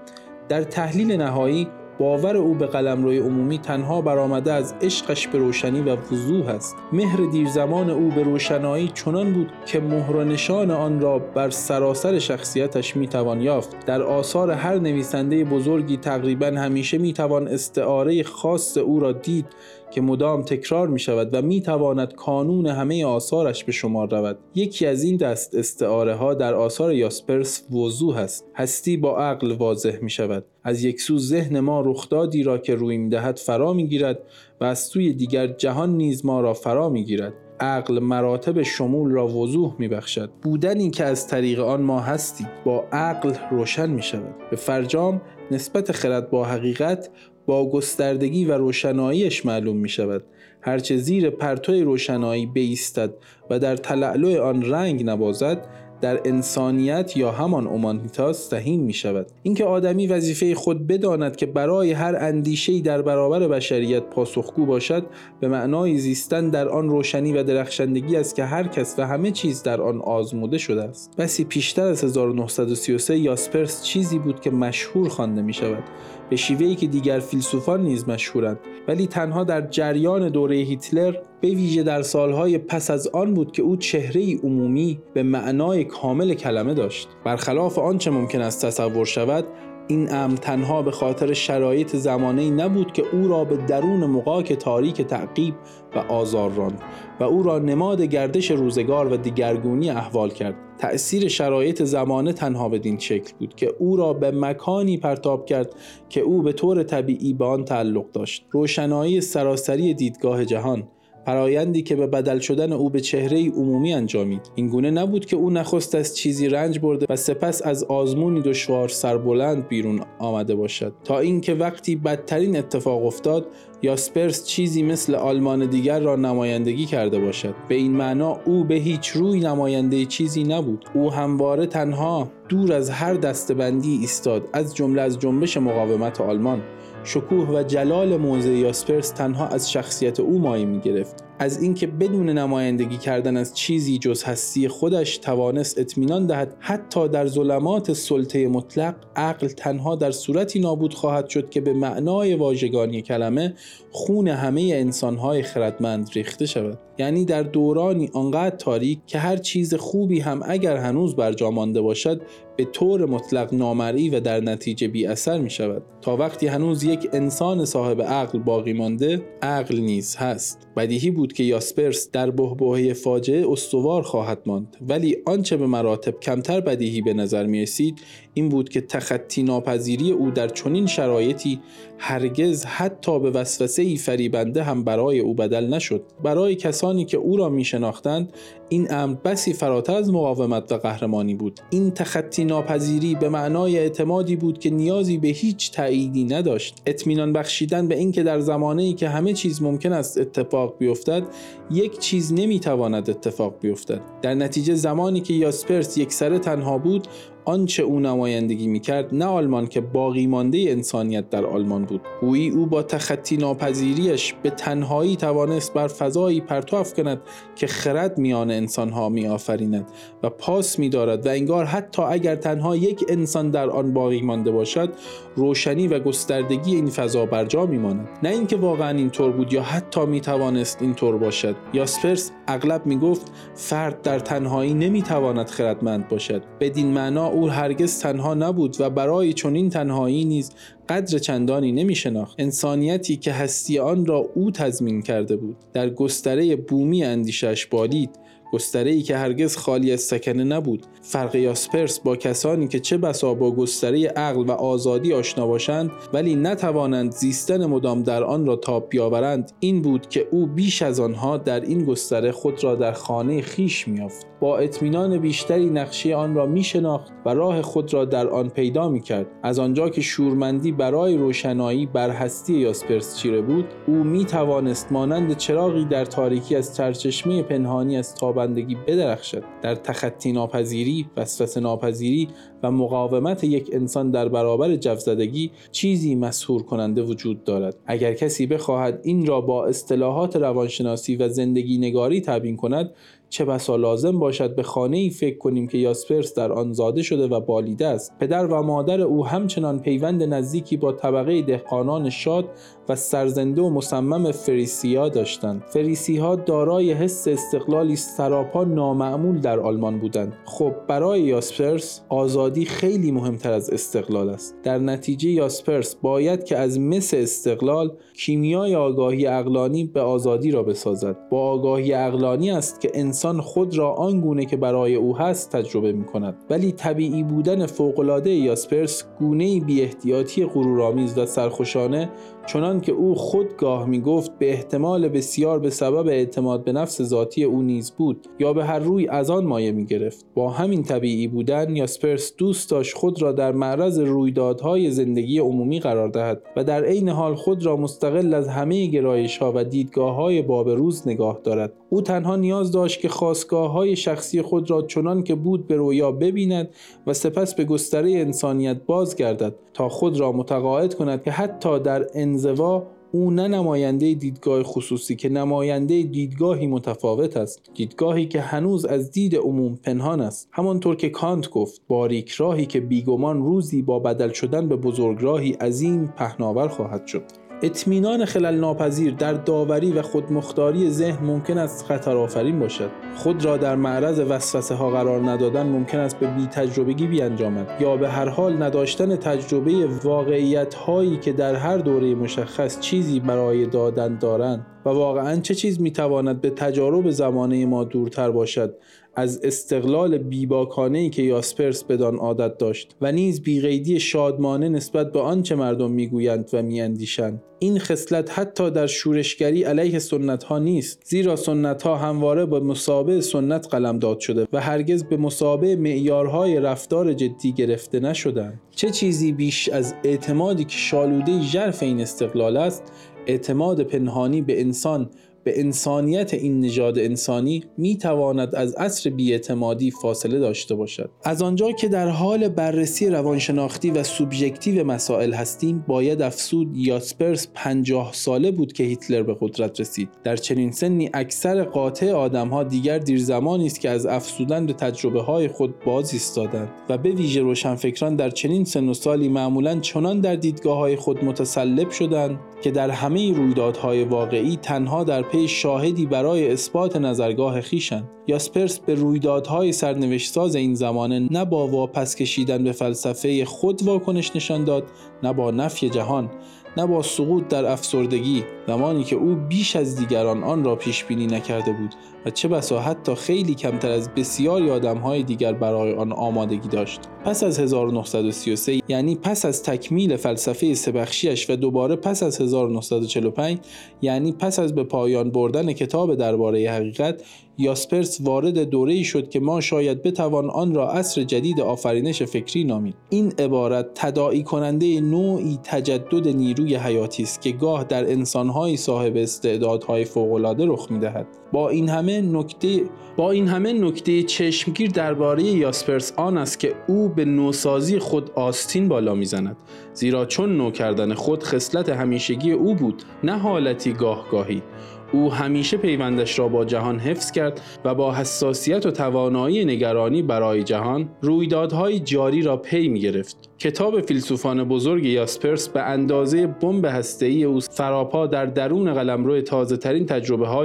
در 0.48 0.62
تحلیل 0.62 1.12
نهایی 1.12 1.68
باور 1.98 2.36
او 2.36 2.54
به 2.54 2.66
قلمروی 2.66 3.18
عمومی 3.18 3.58
تنها 3.58 4.00
برآمده 4.00 4.52
از 4.52 4.74
عشقش 4.82 5.26
به 5.26 5.38
روشنی 5.38 5.80
و 5.80 5.96
وضوح 6.12 6.48
است. 6.48 6.76
مهر 6.92 7.16
دیرزمان 7.32 7.90
او 7.90 8.10
به 8.10 8.22
روشنایی 8.22 8.88
چنان 8.94 9.32
بود 9.32 9.52
که 9.66 9.80
مهر 9.80 10.16
و 10.16 10.24
نشان 10.24 10.70
آن 10.70 11.00
را 11.00 11.18
بر 11.18 11.50
سراسر 11.50 12.18
شخصیتش 12.18 12.96
می‌توان 12.96 13.40
یافت. 13.40 13.86
در 13.86 14.02
آثار 14.02 14.50
هر 14.50 14.78
نویسنده 14.78 15.44
بزرگی 15.44 15.96
تقریبا 15.96 16.46
همیشه 16.46 16.98
می‌توان 16.98 17.48
استعاره 17.48 18.22
خاص 18.22 18.76
او 18.76 19.00
را 19.00 19.12
دید. 19.12 19.46
که 19.90 20.00
مدام 20.00 20.42
تکرار 20.42 20.88
می 20.88 20.98
شود 20.98 21.34
و 21.34 21.42
می 21.42 21.60
تواند 21.60 22.14
کانون 22.14 22.66
همه 22.66 23.04
آثارش 23.04 23.64
به 23.64 23.72
شمار 23.72 24.10
رود. 24.10 24.38
یکی 24.54 24.86
از 24.86 25.02
این 25.02 25.16
دست 25.16 25.54
استعاره 25.54 26.14
ها 26.14 26.34
در 26.34 26.54
آثار 26.54 26.94
یاسپرس 26.94 27.64
وضوح 27.72 28.16
است. 28.16 28.44
هستی 28.54 28.96
با 28.96 29.18
عقل 29.18 29.52
واضح 29.52 29.98
می 30.02 30.10
شود 30.10 30.44
از 30.64 30.84
یک 30.84 31.00
سو 31.00 31.18
ذهن 31.18 31.60
ما 31.60 31.80
رخدادی 31.80 32.42
را 32.42 32.58
که 32.58 32.74
روی 32.74 32.96
می 32.96 33.08
دهد 33.08 33.36
فرا 33.36 33.72
می 33.72 33.88
گیرد 33.88 34.18
و 34.60 34.64
از 34.64 34.78
سوی 34.78 35.12
دیگر 35.12 35.46
جهان 35.46 35.96
نیز 35.96 36.26
ما 36.26 36.40
را 36.40 36.54
فرا 36.54 36.88
می 36.88 37.04
گیرد 37.04 37.34
عقل 37.60 37.98
مراتب 37.98 38.62
شمول 38.62 39.10
را 39.10 39.28
وضوح 39.28 39.74
می 39.78 39.88
بخشد 39.88 40.30
بودنی 40.42 40.90
که 40.90 41.04
از 41.04 41.28
طریق 41.28 41.60
آن 41.60 41.82
ما 41.82 42.00
هستیم 42.00 42.48
با 42.64 42.84
عقل 42.92 43.32
روشن 43.50 43.90
می 43.90 44.02
شود 44.02 44.34
به 44.50 44.56
فرجام 44.56 45.20
نسبت 45.50 45.92
خرد 45.92 46.30
با 46.30 46.44
حقیقت 46.44 47.10
با 47.48 47.70
گستردگی 47.70 48.44
و 48.44 48.52
روشناییش 48.52 49.46
معلوم 49.46 49.76
می 49.76 49.88
شود 49.88 50.24
هرچه 50.60 50.96
زیر 50.96 51.30
پرتوی 51.30 51.82
روشنایی 51.82 52.46
بیستد 52.46 53.10
و 53.50 53.58
در 53.58 53.76
تلعلع 53.76 54.40
آن 54.40 54.62
رنگ 54.62 55.04
نبازد 55.04 55.66
در 56.00 56.20
انسانیت 56.24 57.16
یا 57.16 57.30
همان 57.30 57.66
اومانیتاس 57.66 58.50
سهیم 58.50 58.80
می 58.80 58.92
شود 58.92 59.26
اینکه 59.42 59.64
آدمی 59.64 60.06
وظیفه 60.06 60.54
خود 60.54 60.86
بداند 60.86 61.36
که 61.36 61.46
برای 61.46 61.92
هر 61.92 62.16
اندیشه‌ای 62.16 62.80
در 62.80 63.02
برابر 63.02 63.48
بشریت 63.48 64.02
پاسخگو 64.02 64.66
باشد 64.66 65.06
به 65.40 65.48
معنای 65.48 65.98
زیستن 65.98 66.50
در 66.50 66.68
آن 66.68 66.88
روشنی 66.88 67.32
و 67.32 67.42
درخشندگی 67.42 68.16
است 68.16 68.36
که 68.36 68.44
هر 68.44 68.68
کس 68.68 68.94
و 68.98 69.06
همه 69.06 69.30
چیز 69.30 69.62
در 69.62 69.80
آن 69.80 70.00
آزموده 70.00 70.58
شده 70.58 70.82
است. 70.82 71.16
بسی 71.18 71.44
پیشتر 71.44 71.86
از 71.86 72.04
1933 72.04 73.18
یاسپرس 73.18 73.82
چیزی 73.82 74.18
بود 74.18 74.40
که 74.40 74.50
مشهور 74.50 75.08
خوانده 75.08 75.42
می 75.42 75.52
شود 75.52 75.84
به 76.30 76.36
شیوهی 76.36 76.74
که 76.74 76.86
دیگر 76.86 77.18
فیلسوفان 77.18 77.82
نیز 77.82 78.08
مشهورند. 78.08 78.58
ولی 78.88 79.06
تنها 79.06 79.44
در 79.44 79.60
جریان 79.60 80.28
دوره 80.28 80.56
هیتلر 80.56 81.16
به 81.40 81.48
ویژه 81.48 81.82
در 81.82 82.02
سالهای 82.02 82.58
پس 82.58 82.90
از 82.90 83.08
آن 83.08 83.34
بود 83.34 83.52
که 83.52 83.62
او 83.62 83.76
چهره 83.76 84.36
عمومی 84.36 85.00
به 85.14 85.22
معنای 85.22 85.84
کامل 85.84 86.34
کلمه 86.34 86.74
داشت. 86.74 87.08
برخلاف 87.24 87.78
آنچه 87.78 88.10
ممکن 88.10 88.40
است 88.40 88.66
تصور 88.66 89.06
شود 89.06 89.44
این 89.88 90.12
امر 90.12 90.36
تنها 90.36 90.82
به 90.82 90.90
خاطر 90.90 91.32
شرایط 91.32 91.96
زمانه 91.96 92.50
نبود 92.50 92.92
که 92.92 93.04
او 93.12 93.28
را 93.28 93.44
به 93.44 93.56
درون 93.56 94.06
مقاک 94.06 94.52
تاریک 94.52 95.02
تعقیب 95.02 95.54
و 95.96 95.98
آزار 95.98 96.50
راند 96.50 96.82
و 97.20 97.24
او 97.24 97.42
را 97.42 97.58
نماد 97.58 98.02
گردش 98.02 98.50
روزگار 98.50 99.12
و 99.12 99.16
دیگرگونی 99.16 99.90
احوال 99.90 100.30
کرد. 100.30 100.54
تأثیر 100.78 101.28
شرایط 101.28 101.82
زمانه 101.82 102.32
تنها 102.32 102.68
بدین 102.68 102.98
شکل 102.98 103.32
بود 103.38 103.54
که 103.54 103.74
او 103.78 103.96
را 103.96 104.12
به 104.12 104.30
مکانی 104.30 104.96
پرتاب 104.96 105.46
کرد 105.46 105.74
که 106.08 106.20
او 106.20 106.42
به 106.42 106.52
طور 106.52 106.82
طبیعی 106.82 107.32
به 107.32 107.44
آن 107.44 107.64
تعلق 107.64 108.10
داشت. 108.12 108.46
روشنایی 108.50 109.20
سراسری 109.20 109.94
دیدگاه 109.94 110.44
جهان 110.44 110.82
فرایندی 111.28 111.82
که 111.82 111.96
به 111.96 112.06
بدل 112.06 112.38
شدن 112.38 112.72
او 112.72 112.90
به 112.90 113.00
چهره 113.00 113.50
عمومی 113.50 113.94
انجامید. 113.94 114.40
این 114.54 114.68
گونه 114.68 114.90
نبود 114.90 115.26
که 115.26 115.36
او 115.36 115.50
نخست 115.50 115.94
از 115.94 116.16
چیزی 116.16 116.48
رنج 116.48 116.78
برده 116.78 117.06
و 117.08 117.16
سپس 117.16 117.62
از 117.66 117.84
آزمونی 117.84 118.40
دشوار 118.40 118.88
سربلند 118.88 119.68
بیرون 119.68 120.00
آمده 120.18 120.54
باشد. 120.54 120.92
تا 121.04 121.18
اینکه 121.18 121.54
وقتی 121.54 121.96
بدترین 121.96 122.56
اتفاق 122.56 123.06
افتاد 123.06 123.46
یاسپرس 123.82 124.46
چیزی 124.46 124.82
مثل 124.82 125.14
آلمان 125.14 125.66
دیگر 125.66 126.00
را 126.00 126.16
نمایندگی 126.16 126.86
کرده 126.86 127.18
باشد. 127.18 127.54
به 127.68 127.74
این 127.74 127.92
معنا 127.92 128.40
او 128.44 128.64
به 128.64 128.74
هیچ 128.74 129.08
روی 129.08 129.40
نماینده 129.40 130.04
چیزی 130.04 130.44
نبود. 130.44 130.84
او 130.94 131.12
همواره 131.12 131.66
تنها 131.66 132.28
دور 132.48 132.72
از 132.72 132.90
هر 132.90 133.14
دستبندی 133.14 133.96
ایستاد 133.96 134.48
از 134.52 134.76
جمله 134.76 135.02
از 135.02 135.18
جنبش 135.18 135.56
مقاومت 135.56 136.20
آلمان. 136.20 136.62
شکوه 137.04 137.48
و 137.48 137.62
جلال 137.62 138.16
موزه 138.16 138.50
یاسپرس 138.50 139.10
تنها 139.10 139.46
از 139.46 139.72
شخصیت 139.72 140.20
او 140.20 140.38
مایه 140.38 140.64
می 140.64 140.80
گرفت 140.80 141.24
از 141.38 141.62
اینکه 141.62 141.86
بدون 141.86 142.28
نمایندگی 142.28 142.96
کردن 142.96 143.36
از 143.36 143.54
چیزی 143.54 143.98
جز 143.98 144.24
هستی 144.24 144.68
خودش 144.68 145.18
توانست 145.18 145.78
اطمینان 145.78 146.26
دهد 146.26 146.56
حتی 146.58 147.08
در 147.08 147.26
ظلمات 147.26 147.92
سلطه 147.92 148.48
مطلق 148.48 148.94
عقل 149.16 149.48
تنها 149.48 149.96
در 149.96 150.10
صورتی 150.10 150.60
نابود 150.60 150.94
خواهد 150.94 151.28
شد 151.28 151.50
که 151.50 151.60
به 151.60 151.72
معنای 151.72 152.34
واژگانی 152.34 153.02
کلمه 153.02 153.54
خون 153.90 154.28
همه 154.28 154.70
انسانهای 154.74 155.42
خردمند 155.42 156.10
ریخته 156.14 156.46
شود. 156.46 156.87
یعنی 156.98 157.24
در 157.24 157.42
دورانی 157.42 158.10
آنقدر 158.12 158.56
تاریک 158.56 158.98
که 159.06 159.18
هر 159.18 159.36
چیز 159.36 159.74
خوبی 159.74 160.20
هم 160.20 160.40
اگر 160.44 160.76
هنوز 160.76 161.16
بر 161.16 161.32
جا 161.32 161.50
مانده 161.50 161.80
باشد 161.80 162.22
به 162.58 162.64
طور 162.64 163.06
مطلق 163.06 163.54
نامرئی 163.54 164.10
و 164.10 164.20
در 164.20 164.40
نتیجه 164.40 164.88
بی 164.88 165.06
اثر 165.06 165.38
می 165.38 165.50
شود. 165.50 165.82
تا 166.02 166.16
وقتی 166.16 166.46
هنوز 166.46 166.84
یک 166.84 167.08
انسان 167.12 167.64
صاحب 167.64 168.02
عقل 168.02 168.38
باقی 168.38 168.72
مانده 168.72 169.22
عقل 169.42 169.78
نیز 169.78 170.16
هست. 170.16 170.66
بدیهی 170.76 171.10
بود 171.10 171.32
که 171.32 171.44
یاسپرس 171.44 172.10
در 172.10 172.30
بهبهه 172.30 172.92
فاجعه 172.92 173.52
استوار 173.52 174.02
خواهد 174.02 174.38
ماند. 174.46 174.76
ولی 174.88 175.16
آنچه 175.26 175.56
به 175.56 175.66
مراتب 175.66 176.20
کمتر 176.20 176.60
بدیهی 176.60 177.02
به 177.02 177.14
نظر 177.14 177.46
می 177.46 177.62
رسید 177.62 178.00
این 178.34 178.48
بود 178.48 178.68
که 178.68 178.80
تخطی 178.80 179.42
ناپذیری 179.42 180.10
او 180.10 180.30
در 180.30 180.48
چنین 180.48 180.86
شرایطی 180.86 181.60
هرگز 181.98 182.64
حتی 182.64 183.20
به 183.20 183.30
وسوسه 183.30 183.82
ای 183.82 183.96
فریبنده 183.96 184.62
هم 184.62 184.84
برای 184.84 185.18
او 185.18 185.34
بدل 185.34 185.74
نشد. 185.74 186.02
برای 186.24 186.54
کسانی 186.54 187.04
که 187.04 187.16
او 187.16 187.36
را 187.36 187.48
می 187.48 187.64
شناختند 187.64 188.32
این 188.68 188.92
امر 188.92 189.14
بسی 189.14 189.52
فراتر 189.52 189.94
از 189.94 190.12
مقاومت 190.12 190.72
و 190.72 190.76
قهرمانی 190.76 191.34
بود. 191.34 191.60
این 191.70 191.90
تخطی 191.90 192.47
ناپذیری 192.48 193.14
به 193.14 193.28
معنای 193.28 193.78
اعتمادی 193.78 194.36
بود 194.36 194.58
که 194.58 194.70
نیازی 194.70 195.18
به 195.18 195.28
هیچ 195.28 195.72
تأییدی 195.72 196.24
نداشت. 196.24 196.82
اطمینان 196.86 197.32
بخشیدن 197.32 197.88
به 197.88 197.96
اینکه 197.96 198.22
در 198.22 198.40
زمانی 198.40 198.94
که 198.94 199.08
همه 199.08 199.32
چیز 199.32 199.62
ممکن 199.62 199.92
است 199.92 200.18
اتفاق 200.18 200.74
بیفتد 200.78 201.22
یک 201.70 201.98
چیز 201.98 202.32
نمی‌تواند 202.32 203.10
اتفاق 203.10 203.54
بیفتد. 203.60 204.00
در 204.22 204.34
نتیجه 204.34 204.74
زمانی 204.74 205.20
که 205.20 205.34
یاسپرس 205.34 205.98
یک 205.98 206.12
سره 206.12 206.38
تنها 206.38 206.78
بود 206.78 207.08
آنچه 207.48 207.82
او 207.82 208.00
نمایندگی 208.00 208.66
می‌کرد 208.66 209.14
نه 209.14 209.24
آلمان 209.24 209.66
که 209.66 209.80
باقی 209.80 210.26
مانده 210.26 210.58
انسانیت 210.58 211.30
در 211.30 211.46
آلمان 211.46 211.84
بود. 211.84 212.00
گویی 212.20 212.50
او 212.50 212.66
با 212.66 212.82
تخطی 212.82 213.36
ناپذیریش 213.36 214.34
به 214.42 214.50
تنهایی 214.50 215.16
توانست 215.16 215.74
بر 215.74 215.88
فضایی 215.88 216.40
پرتو 216.40 216.76
افکند 216.76 217.20
که 217.56 217.66
خرد 217.66 218.18
میان 218.18 218.50
انسانها 218.50 219.08
میآفریند 219.08 219.86
و 220.22 220.30
پاس 220.30 220.78
میدارد 220.78 221.26
و 221.26 221.28
انگار 221.28 221.64
حتی 221.64 222.02
اگر 222.02 222.36
تنها 222.36 222.76
یک 222.76 223.04
انسان 223.08 223.50
در 223.50 223.70
آن 223.70 223.92
باقی 223.92 224.20
مانده 224.20 224.50
باشد 224.50 224.92
روشنی 225.36 225.88
و 225.88 225.98
گستردگی 225.98 226.74
این 226.74 226.90
فضا 226.90 227.26
بر 227.26 227.44
جا 227.44 227.66
میماند. 227.66 228.08
نه 228.22 228.28
اینکه 228.28 228.56
واقعا 228.56 228.98
اینطور 228.98 229.32
بود 229.32 229.52
یا 229.52 229.62
حتی 229.62 230.06
می‌توانست 230.06 230.82
اینطور 230.82 231.18
باشد. 231.18 231.56
یاسپرس 231.72 232.30
اغلب 232.48 232.86
می‌گفت 232.86 233.32
فرد 233.54 234.02
در 234.02 234.18
تنهایی 234.18 234.74
نمی‌تواند 234.74 235.48
خردمند 235.48 236.08
باشد. 236.08 236.42
بدین 236.60 236.86
معنا 236.86 237.37
او 237.38 237.50
هرگز 237.50 237.98
تنها 237.98 238.34
نبود 238.34 238.76
و 238.80 238.90
برای 238.90 239.32
چنین 239.32 239.70
تنهایی 239.70 240.24
نیز 240.24 240.50
قدر 240.88 241.18
چندانی 241.18 241.72
نمی 241.72 241.94
شناخت 241.94 242.36
انسانیتی 242.38 243.16
که 243.16 243.32
هستی 243.32 243.78
آن 243.78 244.06
را 244.06 244.26
او 244.34 244.50
تضمین 244.50 245.02
کرده 245.02 245.36
بود. 245.36 245.56
در 245.72 245.90
گستره 245.90 246.56
بومی 246.56 247.04
اندیشش 247.04 247.66
بالید 247.66 248.10
گستره 248.52 248.90
ای 248.90 249.02
که 249.02 249.16
هرگز 249.16 249.56
خالی 249.56 249.92
از 249.92 250.00
سکنه 250.00 250.44
نبود. 250.44 250.86
فرق 251.02 251.34
یاسپرس 251.34 252.00
با 252.00 252.16
کسانی 252.16 252.68
که 252.68 252.80
چه 252.80 252.98
بسا 252.98 253.34
با 253.34 253.50
گستره 253.50 254.06
عقل 254.06 254.40
و 254.40 254.50
آزادی 254.50 255.12
آشنا 255.12 255.46
باشند 255.46 255.90
ولی 256.12 256.36
نتوانند 256.36 257.12
زیستن 257.12 257.66
مدام 257.66 258.02
در 258.02 258.24
آن 258.24 258.46
را 258.46 258.56
تاب 258.56 258.88
بیاورند 258.88 259.52
این 259.60 259.82
بود 259.82 260.08
که 260.08 260.28
او 260.30 260.46
بیش 260.46 260.82
از 260.82 261.00
آنها 261.00 261.36
در 261.36 261.60
این 261.60 261.84
گستره 261.84 262.32
خود 262.32 262.64
را 262.64 262.74
در 262.74 262.92
خانه 262.92 263.42
خیش 263.42 263.88
میافت 263.88 264.27
با 264.40 264.58
اطمینان 264.58 265.18
بیشتری 265.18 265.70
نقشه 265.70 266.14
آن 266.14 266.34
را 266.34 266.46
می 266.46 266.64
شناخت 266.64 267.12
و 267.26 267.34
راه 267.34 267.62
خود 267.62 267.94
را 267.94 268.04
در 268.04 268.28
آن 268.28 268.48
پیدا 268.48 268.88
می 268.88 269.00
کرد 269.00 269.26
از 269.42 269.58
آنجا 269.58 269.88
که 269.88 270.00
شورمندی 270.00 270.72
برای 270.72 271.16
روشنایی 271.16 271.86
بر 271.86 272.10
هستی 272.10 272.54
یاسپرس 272.54 273.16
چیره 273.16 273.40
بود 273.40 273.64
او 273.86 273.94
می 273.94 274.24
توانست 274.24 274.92
مانند 274.92 275.36
چراغی 275.36 275.84
در 275.84 276.04
تاریکی 276.04 276.56
از 276.56 276.66
سرچشمه 276.66 277.42
پنهانی 277.42 277.96
از 277.96 278.14
تابندگی 278.14 278.74
بدرخشد. 278.86 279.44
در 279.62 279.74
تخطی 279.74 280.32
ناپذیری 280.32 281.06
وسوسه 281.16 281.60
ناپذیری 281.60 282.28
و 282.62 282.70
مقاومت 282.70 283.44
یک 283.44 283.70
انسان 283.72 284.10
در 284.10 284.28
برابر 284.28 284.76
جوزدگی 284.76 285.50
چیزی 285.72 286.14
مسهور 286.14 286.62
کننده 286.62 287.02
وجود 287.02 287.44
دارد. 287.44 287.76
اگر 287.86 288.14
کسی 288.14 288.46
بخواهد 288.46 289.00
این 289.02 289.26
را 289.26 289.40
با 289.40 289.66
اصطلاحات 289.66 290.36
روانشناسی 290.36 291.16
و 291.16 291.28
زندگی 291.28 291.78
نگاری 291.78 292.20
تبیین 292.20 292.56
کند 292.56 292.90
چه 293.30 293.44
بسا 293.44 293.76
لازم 293.76 294.18
باشد 294.18 294.54
به 294.54 294.62
خانه 294.62 294.96
ای 294.96 295.10
فکر 295.10 295.38
کنیم 295.38 295.68
که 295.68 295.78
یاسپرس 295.78 296.34
در 296.34 296.52
آن 296.52 296.72
زاده 296.72 297.02
شده 297.02 297.26
و 297.26 297.40
بالیده 297.40 297.86
است. 297.86 298.12
پدر 298.20 298.46
و 298.46 298.62
مادر 298.62 299.00
او 299.00 299.26
همچنان 299.26 299.80
پیوند 299.80 300.22
نزدیکی 300.22 300.76
با 300.76 300.92
طبقه 300.92 301.42
دهقانان 301.42 302.10
شاد 302.10 302.44
و 302.88 302.96
سرزنده 302.96 303.62
و 303.62 303.70
مصمم 303.70 304.32
فریسیا 304.32 305.08
داشتند. 305.08 305.62
فریسی 305.72 306.22
دارای 306.46 306.92
حس 306.92 307.28
استقلالی 307.28 307.96
سراپا 307.96 308.64
نامعمول 308.64 309.40
در 309.40 309.60
آلمان 309.60 309.98
بودند. 309.98 310.32
خب 310.44 310.72
برای 310.88 311.20
یاسپرس 311.20 312.00
آزادی 312.08 312.64
خیلی 312.64 313.10
مهمتر 313.10 313.52
از 313.52 313.70
استقلال 313.70 314.28
است. 314.28 314.54
در 314.62 314.78
نتیجه 314.78 315.30
یاسپرس 315.30 315.94
باید 315.94 316.44
که 316.44 316.56
از 316.56 316.80
مس 316.80 317.14
استقلال 317.14 317.96
کیمیای 318.16 318.74
آگاهی 318.74 319.26
اقلانی 319.26 319.84
به 319.84 320.00
آزادی 320.00 320.50
را 320.50 320.62
بسازد. 320.62 321.16
با 321.30 321.50
آگاهی 321.50 321.94
اقلانی 321.94 322.50
است 322.50 322.80
که 322.80 322.90
انسان 322.94 323.17
خود 323.24 323.78
را 323.78 323.92
آنگونه 323.92 324.44
که 324.44 324.56
برای 324.56 324.94
او 324.94 325.16
هست 325.18 325.56
تجربه 325.56 325.92
می 325.92 326.04
کند 326.04 326.36
ولی 326.50 326.72
طبیعی 326.72 327.22
بودن 327.22 327.66
فوقالعاده 327.66 328.30
یاسپرس 328.30 329.04
گونه 329.18 329.60
بی 329.60 329.82
احتیاطی 329.82 330.44
غرورآمیز 330.44 331.18
و 331.18 331.26
سرخوشانه 331.26 332.10
چنان 332.48 332.80
که 332.80 332.92
او 332.92 333.14
خود 333.14 333.56
گاه 333.56 333.86
می 333.86 334.00
گفت 334.00 334.38
به 334.38 334.52
احتمال 334.52 335.08
بسیار 335.08 335.58
به 335.58 335.70
سبب 335.70 336.08
اعتماد 336.08 336.64
به 336.64 336.72
نفس 336.72 337.02
ذاتی 337.02 337.44
او 337.44 337.62
نیز 337.62 337.90
بود 337.90 338.26
یا 338.38 338.52
به 338.52 338.64
هر 338.64 338.78
روی 338.78 339.08
از 339.08 339.30
آن 339.30 339.44
مایه 339.44 339.72
می 339.72 339.84
گرفت 339.84 340.26
با 340.34 340.50
همین 340.50 340.82
طبیعی 340.82 341.28
بودن 341.28 341.76
یاسپرس 341.76 342.32
دوست 342.36 342.70
داشت 342.70 342.96
خود 342.96 343.22
را 343.22 343.32
در 343.32 343.52
معرض 343.52 343.98
رویدادهای 343.98 344.90
زندگی 344.90 345.38
عمومی 345.38 345.80
قرار 345.80 346.08
دهد 346.08 346.42
و 346.56 346.64
در 346.64 346.84
عین 346.84 347.08
حال 347.08 347.34
خود 347.34 347.66
را 347.66 347.76
مستقل 347.76 348.34
از 348.34 348.48
همه 348.48 348.86
گرایش 348.86 349.38
ها 349.38 349.52
و 349.56 349.64
دیدگاه 349.64 350.14
های 350.14 350.42
باب 350.42 350.70
روز 350.70 351.08
نگاه 351.08 351.40
دارد. 351.44 351.72
او 351.90 352.02
تنها 352.02 352.36
نیاز 352.36 352.72
داشت 352.72 353.00
که 353.00 353.08
خواستگاه 353.08 353.70
های 353.70 353.96
شخصی 353.96 354.42
خود 354.42 354.70
را 354.70 354.82
چنان 354.82 355.22
که 355.22 355.34
بود 355.34 355.66
به 355.66 355.76
رویا 355.76 356.12
ببیند 356.12 356.68
و 357.06 357.12
سپس 357.12 357.54
به 357.54 357.64
گستره 357.64 358.10
انسانیت 358.10 358.76
بازگردد 358.86 359.54
تا 359.74 359.88
خود 359.88 360.20
را 360.20 360.32
متقاعد 360.32 360.94
کند 360.94 361.22
که 361.22 361.30
حتی 361.30 361.78
در 361.78 362.06
انزوا 362.38 362.86
او 363.12 363.30
نه 363.30 363.48
نماینده 363.48 364.14
دیدگاه 364.14 364.62
خصوصی 364.62 365.16
که 365.16 365.28
نماینده 365.28 366.02
دیدگاهی 366.02 366.66
متفاوت 366.66 367.36
است. 367.36 367.70
دیدگاهی 367.74 368.26
که 368.26 368.40
هنوز 368.40 368.84
از 368.84 369.10
دید 369.10 369.36
عموم 369.36 369.78
پنهان 369.82 370.20
است. 370.20 370.48
همانطور 370.52 370.96
که 370.96 371.10
کانت 371.10 371.50
گفت 371.50 371.80
باریک 371.88 372.30
راهی 372.30 372.66
که 372.66 372.80
بیگمان 372.80 373.42
روزی 373.42 373.82
با 373.82 373.98
بدل 373.98 374.32
شدن 374.32 374.68
به 374.68 374.76
بزرگراهی 374.76 375.52
عظیم 375.52 376.14
پهناور 376.16 376.68
خواهد 376.68 377.06
شد. 377.06 377.47
اطمینان 377.62 378.24
خلل 378.24 378.54
ناپذیر 378.54 379.14
در 379.14 379.32
داوری 379.32 379.92
و 379.92 380.02
خودمختاری 380.02 380.90
ذهن 380.90 381.26
ممکن 381.26 381.58
است 381.58 381.86
خطر 381.86 382.16
آفرین 382.16 382.58
باشد. 382.58 382.90
خود 383.16 383.44
را 383.44 383.56
در 383.56 383.76
معرض 383.76 384.18
وسوسه 384.18 384.74
ها 384.74 384.90
قرار 384.90 385.30
ندادن 385.30 385.66
ممکن 385.66 385.98
است 385.98 386.18
به 386.18 386.26
بی 386.26 386.46
تجربگی 386.46 387.06
بیانجامد 387.06 387.66
یا 387.80 387.96
به 387.96 388.08
هر 388.08 388.28
حال 388.28 388.62
نداشتن 388.62 389.16
تجربه 389.16 389.86
واقعیت 390.04 390.74
هایی 390.74 391.16
که 391.16 391.32
در 391.32 391.54
هر 391.54 391.78
دوره 391.78 392.14
مشخص 392.14 392.80
چیزی 392.80 393.20
برای 393.20 393.66
دادن 393.66 394.18
دارند. 394.18 394.66
و 394.84 394.88
واقعا 394.90 395.40
چه 395.40 395.54
چیز 395.54 395.80
می‌تواند 395.80 396.40
به 396.40 396.50
تجارب 396.50 397.10
زمانه 397.10 397.66
ما 397.66 397.84
دورتر 397.84 398.30
باشد؟ 398.30 398.74
از 399.18 399.40
استقلال 399.44 400.18
بیباکانه 400.18 400.98
ای 400.98 401.10
که 401.10 401.22
یاسپرس 401.22 401.84
بدان 401.84 402.16
عادت 402.16 402.58
داشت 402.58 402.96
و 403.00 403.12
نیز 403.12 403.42
بیقیدی 403.42 404.00
شادمانه 404.00 404.68
نسبت 404.68 405.12
به 405.12 405.20
آنچه 405.20 405.54
مردم 405.54 405.90
می‌گویند 405.90 406.50
و 406.52 406.62
میاندیشند. 406.62 407.42
این 407.58 407.78
خصلت 407.78 408.38
حتی 408.38 408.70
در 408.70 408.86
شورشگری 408.86 409.62
علیه 409.62 409.98
سنت 409.98 410.44
ها 410.44 410.58
نیست 410.58 411.02
زیرا 411.04 411.36
سنت 411.36 411.82
ها 411.82 411.96
همواره 411.96 412.46
به 412.46 412.60
مسابه 412.60 413.20
سنت 413.20 413.66
قلمداد 413.70 414.20
شده 414.20 414.46
و 414.52 414.60
هرگز 414.60 415.04
به 415.04 415.16
مسابه 415.16 415.76
معیارهای 415.76 416.60
رفتار 416.60 417.12
جدی 417.12 417.52
گرفته 417.52 418.00
نشدند. 418.00 418.60
چه 418.70 418.90
چیزی 418.90 419.32
بیش 419.32 419.68
از 419.68 419.94
اعتمادی 420.04 420.64
که 420.64 420.76
شالوده 420.76 421.40
ژرف 421.42 421.82
این 421.82 422.00
استقلال 422.00 422.56
است؟ 422.56 422.82
اعتماد 423.26 423.82
پنهانی 423.82 424.42
به 424.42 424.60
انسان 424.60 425.10
به 425.48 425.60
انسانیت 425.60 426.34
این 426.34 426.60
نژاد 426.60 426.98
انسانی 426.98 427.64
می 427.78 427.96
تواند 427.96 428.54
از 428.54 428.74
عصر 428.74 429.10
بیاعتمادی 429.10 429.90
فاصله 429.90 430.38
داشته 430.38 430.74
باشد. 430.74 431.10
از 431.24 431.42
آنجا 431.42 431.72
که 431.72 431.88
در 431.88 432.08
حال 432.08 432.48
بررسی 432.48 433.08
روانشناختی 433.10 433.90
و 433.90 434.02
سوبژکتیو 434.02 434.84
مسائل 434.84 435.32
هستیم 435.32 435.84
باید 435.88 436.22
افسود 436.22 436.76
یاسپرس 436.76 437.48
پنجاه 437.54 438.12
ساله 438.12 438.50
بود 438.50 438.72
که 438.72 438.84
هیتلر 438.84 439.22
به 439.22 439.36
قدرت 439.40 439.80
رسید. 439.80 440.08
در 440.24 440.36
چنین 440.36 440.70
سنی 440.70 441.10
اکثر 441.14 441.64
قاطع 441.64 442.12
آدمها 442.12 442.64
دیگر 442.64 442.98
دیر 442.98 443.18
زمانی 443.18 443.66
است 443.66 443.80
که 443.80 443.90
از 443.90 444.06
افسودن 444.06 444.66
به 444.66 444.72
تجربه 444.72 445.22
های 445.22 445.48
خود 445.48 445.74
باز 445.84 446.12
ایستادند 446.12 446.68
و 446.88 446.98
به 446.98 447.10
ویژه 447.10 447.40
روشنفکران 447.40 448.16
در 448.16 448.30
چنین 448.30 448.64
سن 448.64 448.88
و 448.88 448.94
سالی 448.94 449.28
معمولا 449.28 449.80
چنان 449.80 450.20
در 450.20 450.36
دیدگاه 450.36 450.78
های 450.78 450.96
خود 450.96 451.24
متسلب 451.24 451.90
شدند 451.90 452.38
که 452.62 452.70
در 452.70 452.90
همه 452.90 453.32
رویدادهای 453.32 454.04
واقعی 454.04 454.56
تنها 454.56 455.04
در 455.04 455.22
پی 455.22 455.48
شاهدی 455.48 456.06
برای 456.06 456.52
اثبات 456.52 456.96
نظرگاه 456.96 457.60
خیشند 457.60 458.10
یاسپرس 458.26 458.78
به 458.78 458.94
رویدادهای 458.94 459.72
سرنوشت 459.72 460.32
ساز 460.32 460.56
این 460.56 460.74
زمانه 460.74 461.28
نه 461.30 461.44
با 461.44 461.68
واپس 461.68 462.16
کشیدن 462.16 462.64
به 462.64 462.72
فلسفه 462.72 463.44
خود 463.44 463.82
واکنش 463.82 464.36
نشان 464.36 464.64
داد 464.64 464.84
نه 465.22 465.32
با 465.32 465.50
نفی 465.50 465.90
جهان 465.90 466.30
نه 466.76 466.86
با 466.86 467.02
سقوط 467.02 467.48
در 467.48 467.64
افسردگی 467.64 468.44
زمانی 468.66 469.04
که 469.04 469.16
او 469.16 469.34
بیش 469.34 469.76
از 469.76 469.96
دیگران 469.96 470.44
آن 470.44 470.64
را 470.64 470.76
پیش 470.76 471.04
بینی 471.04 471.26
نکرده 471.26 471.72
بود. 471.72 471.94
و 472.26 472.30
چه 472.30 472.48
بسا 472.48 472.80
حتی 472.80 473.14
خیلی 473.14 473.54
کمتر 473.54 473.90
از 473.90 474.14
بسیاری 474.14 474.70
آدمهای 474.70 475.22
دیگر 475.22 475.52
برای 475.52 475.94
آن 475.94 476.12
آمادگی 476.12 476.68
داشت. 476.68 477.00
پس 477.24 477.42
از 477.42 477.60
1933 477.60 478.80
یعنی 478.88 479.16
پس 479.16 479.44
از 479.44 479.62
تکمیل 479.62 480.16
فلسفه 480.16 480.74
سبخشیش 480.74 481.50
و 481.50 481.56
دوباره 481.56 481.96
پس 481.96 482.22
از 482.22 482.40
1945 482.40 483.58
یعنی 484.02 484.32
پس 484.32 484.58
از 484.58 484.74
به 484.74 484.84
پایان 484.84 485.30
بردن 485.30 485.72
کتاب 485.72 486.14
درباره 486.14 486.70
حقیقت 486.70 487.22
یاسپرس 487.58 488.20
وارد 488.20 488.58
دوره 488.58 488.92
ای 488.92 489.04
شد 489.04 489.28
که 489.28 489.40
ما 489.40 489.60
شاید 489.60 490.02
بتوان 490.02 490.50
آن 490.50 490.74
را 490.74 490.90
عصر 490.90 491.24
جدید 491.24 491.60
آفرینش 491.60 492.22
فکری 492.22 492.64
نامید. 492.64 492.94
این 493.10 493.32
عبارت 493.38 493.86
تداعی 493.94 494.42
کننده 494.42 495.00
نوعی 495.00 495.58
تجدد 495.64 496.28
نیروی 496.28 496.74
حیاتی 496.74 497.22
است 497.22 497.42
که 497.42 497.52
گاه 497.52 497.84
در 497.84 498.12
انسانهایی 498.12 498.76
صاحب 498.76 499.16
استعدادهای 499.16 500.04
فوقالعاده 500.04 500.66
رخ 500.66 500.90
می‌دهد. 500.90 501.26
با 501.52 501.68
این 501.68 501.88
همه 501.88 502.20
نکته 502.20 502.82
با 503.16 503.30
این 503.30 503.48
همه 503.48 503.72
نکته 503.72 504.22
چشمگیر 504.22 504.90
درباره 504.90 505.42
یاسپرس 505.42 506.12
آن 506.16 506.38
است 506.38 506.58
که 506.58 506.74
او 506.86 507.08
به 507.08 507.24
نوسازی 507.24 507.98
خود 507.98 508.30
آستین 508.34 508.88
بالا 508.88 509.14
می‌زند. 509.14 509.56
زیرا 509.94 510.26
چون 510.26 510.56
نو 510.56 510.70
کردن 510.70 511.14
خود 511.14 511.42
خصلت 511.42 511.88
همیشگی 511.88 512.52
او 512.52 512.74
بود 512.74 513.02
نه 513.24 513.38
حالتی 513.38 513.92
گاه 513.92 514.28
گاهی 514.30 514.62
او 515.12 515.32
همیشه 515.32 515.76
پیوندش 515.76 516.38
را 516.38 516.48
با 516.48 516.64
جهان 516.64 516.98
حفظ 516.98 517.30
کرد 517.30 517.60
و 517.84 517.94
با 517.94 518.14
حساسیت 518.14 518.86
و 518.86 518.90
توانایی 518.90 519.64
نگرانی 519.64 520.22
برای 520.22 520.62
جهان 520.62 521.08
رویدادهای 521.20 522.00
جاری 522.00 522.42
را 522.42 522.56
پی 522.56 522.88
می 522.88 523.00
گرفت. 523.00 523.36
کتاب 523.58 524.00
فیلسوفان 524.00 524.64
بزرگ 524.64 525.04
یاسپرس 525.04 525.68
به 525.68 525.82
اندازه 525.82 526.46
بمب 526.46 526.86
هسته‌ای 526.86 527.44
او 527.44 527.60
فراپا 527.60 528.26
در 528.26 528.46
درون 528.46 528.94
قلمرو 528.94 529.40
تازه 529.40 529.76
ترین 529.76 530.06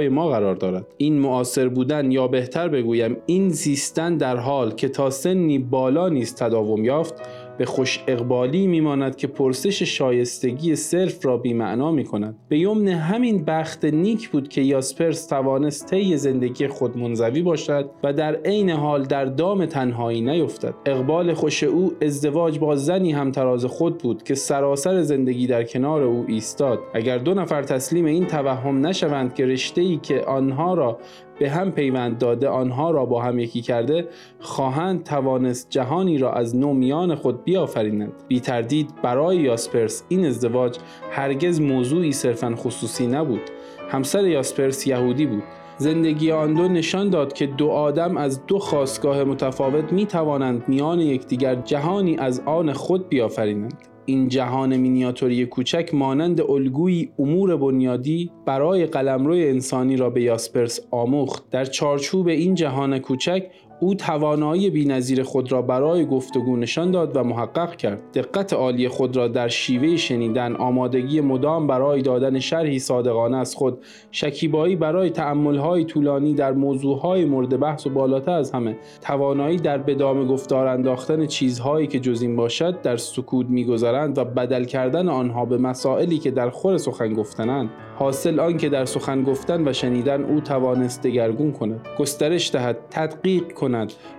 ما 0.08 0.28
قرار 0.28 0.54
دارد. 0.54 0.86
این 0.96 1.18
معاصر 1.18 1.68
بودن 1.68 2.12
یا 2.12 2.28
بهتر 2.28 2.68
بگویم 2.68 3.16
این 3.26 3.48
زیستن 3.48 4.16
در 4.16 4.36
حال 4.36 4.74
که 4.74 4.88
تا 4.88 5.10
سنی 5.10 5.58
بالا 5.58 6.08
نیست 6.08 6.42
تداوم 6.42 6.84
یافت 6.84 7.14
به 7.58 7.64
خوش 7.64 8.04
اقبالی 8.08 8.66
میماند 8.66 9.16
که 9.16 9.26
پرسش 9.26 9.82
شایستگی 9.82 10.76
صرف 10.76 11.26
را 11.26 11.36
بیمعنا 11.36 11.90
می 11.90 12.04
کند 12.04 12.36
به 12.48 12.58
یمن 12.58 12.88
همین 12.88 13.44
بخت 13.44 13.84
نیک 13.84 14.28
بود 14.28 14.48
که 14.48 14.60
یاسپرس 14.60 15.26
توانست 15.26 15.86
طی 15.86 16.16
زندگی 16.16 16.68
خود 16.68 16.98
منزوی 16.98 17.42
باشد 17.42 17.90
و 18.02 18.12
در 18.12 18.36
عین 18.44 18.70
حال 18.70 19.04
در 19.04 19.24
دام 19.24 19.66
تنهایی 19.66 20.20
نیفتد. 20.20 20.74
اقبال 20.86 21.34
خوش 21.34 21.62
او 21.62 21.92
ازدواج 22.02 22.58
با 22.58 22.76
زنی 22.76 23.12
هم 23.12 23.30
تراز 23.30 23.64
خود 23.64 23.98
بود 23.98 24.22
که 24.22 24.34
سراسر 24.34 25.02
زندگی 25.02 25.46
در 25.46 25.64
کنار 25.64 26.02
او 26.02 26.24
ایستاد. 26.28 26.78
اگر 26.94 27.18
دو 27.18 27.34
نفر 27.34 27.62
تسلیم 27.62 28.04
این 28.04 28.26
توهم 28.26 28.86
نشوند 28.86 29.34
که 29.34 29.46
رشته 29.46 29.80
ای 29.80 29.96
که 29.96 30.20
آنها 30.20 30.74
را 30.74 30.98
به 31.38 31.50
هم 31.50 31.72
پیوند 31.72 32.18
داده 32.18 32.48
آنها 32.48 32.90
را 32.90 33.04
با 33.06 33.22
هم 33.22 33.38
یکی 33.38 33.62
کرده 33.62 34.08
خواهند 34.40 35.04
توانست 35.04 35.70
جهانی 35.70 36.18
را 36.18 36.32
از 36.32 36.56
نو 36.56 36.72
میان 36.72 37.14
خود 37.14 37.44
بیافرینند. 37.44 38.12
بی 38.28 38.40
تردید 38.40 38.90
برای 39.02 39.36
یاسپرس 39.36 40.04
این 40.08 40.26
ازدواج 40.26 40.78
هرگز 41.10 41.60
موضوعی 41.60 42.12
صرفا 42.12 42.54
خصوصی 42.56 43.06
نبود. 43.06 43.50
همسر 43.90 44.26
یاسپرس 44.26 44.86
یهودی 44.86 45.26
بود. 45.26 45.42
زندگی 45.76 46.32
آن 46.32 46.54
دو 46.54 46.68
نشان 46.68 47.10
داد 47.10 47.32
که 47.32 47.46
دو 47.46 47.68
آدم 47.68 48.16
از 48.16 48.46
دو 48.46 48.58
خواستگاه 48.58 49.24
متفاوت 49.24 49.92
می 49.92 50.06
توانند 50.06 50.68
میان 50.68 51.00
یکدیگر 51.00 51.54
جهانی 51.54 52.16
از 52.16 52.42
آن 52.46 52.72
خود 52.72 53.08
بیافرینند. 53.08 53.93
این 54.06 54.28
جهان 54.28 54.76
مینیاتوری 54.76 55.46
کوچک 55.46 55.90
مانند 55.94 56.40
الگویی 56.40 57.10
امور 57.18 57.56
بنیادی 57.56 58.30
برای 58.46 58.86
قلمرو 58.86 59.32
انسانی 59.32 59.96
را 59.96 60.10
به 60.10 60.22
یاسپرس 60.22 60.80
آموخت. 60.90 61.50
در 61.50 61.64
چارچوب 61.64 62.28
این 62.28 62.54
جهان 62.54 62.98
کوچک 62.98 63.46
او 63.84 63.94
توانایی 63.94 64.70
بینظیر 64.70 65.22
خود 65.22 65.52
را 65.52 65.62
برای 65.62 66.06
گفتگو 66.06 66.56
نشان 66.56 66.90
داد 66.90 67.16
و 67.16 67.24
محقق 67.24 67.76
کرد. 67.76 68.02
دقت 68.14 68.52
عالی 68.52 68.88
خود 68.88 69.16
را 69.16 69.28
در 69.28 69.48
شیوه 69.48 69.96
شنیدن 69.96 70.56
آمادگی 70.56 71.20
مدام 71.20 71.66
برای 71.66 72.02
دادن 72.02 72.38
شرحی 72.38 72.78
صادقانه 72.78 73.36
از 73.36 73.54
خود 73.54 73.78
شکیبایی 74.10 74.76
برای 74.76 75.10
تأملهای 75.10 75.84
طولانی 75.84 76.34
در 76.34 76.52
موضوعهای 76.52 77.24
مورد 77.24 77.60
بحث 77.60 77.86
و 77.86 77.90
بالاتر 77.90 78.32
از 78.32 78.50
همه 78.52 78.76
توانایی 79.00 79.56
در 79.56 79.78
بدام 79.78 80.26
گفتار 80.26 80.66
انداختن 80.66 81.26
چیزهایی 81.26 81.86
که 81.86 82.00
جز 82.00 82.22
این 82.22 82.36
باشد 82.36 82.82
در 82.82 82.96
سکوت 82.96 83.46
میگذرند 83.46 84.18
و 84.18 84.24
بدل 84.24 84.64
کردن 84.64 85.08
آنها 85.08 85.44
به 85.44 85.58
مسائلی 85.58 86.18
که 86.18 86.30
در 86.30 86.50
خور 86.50 86.78
سخن 86.78 87.12
گفتنند 87.12 87.70
حاصل 87.98 88.40
آن 88.40 88.56
که 88.56 88.68
در 88.68 88.84
سخن 88.84 89.22
گفتن 89.22 89.68
و 89.68 89.72
شنیدن 89.72 90.24
او 90.24 90.40
توانست 90.40 91.02
دگرگون 91.02 91.52
کند. 91.52 91.80
گسترش 91.98 92.52
دهد 92.52 92.76
تدقیق 92.90 93.52
کند. 93.52 93.73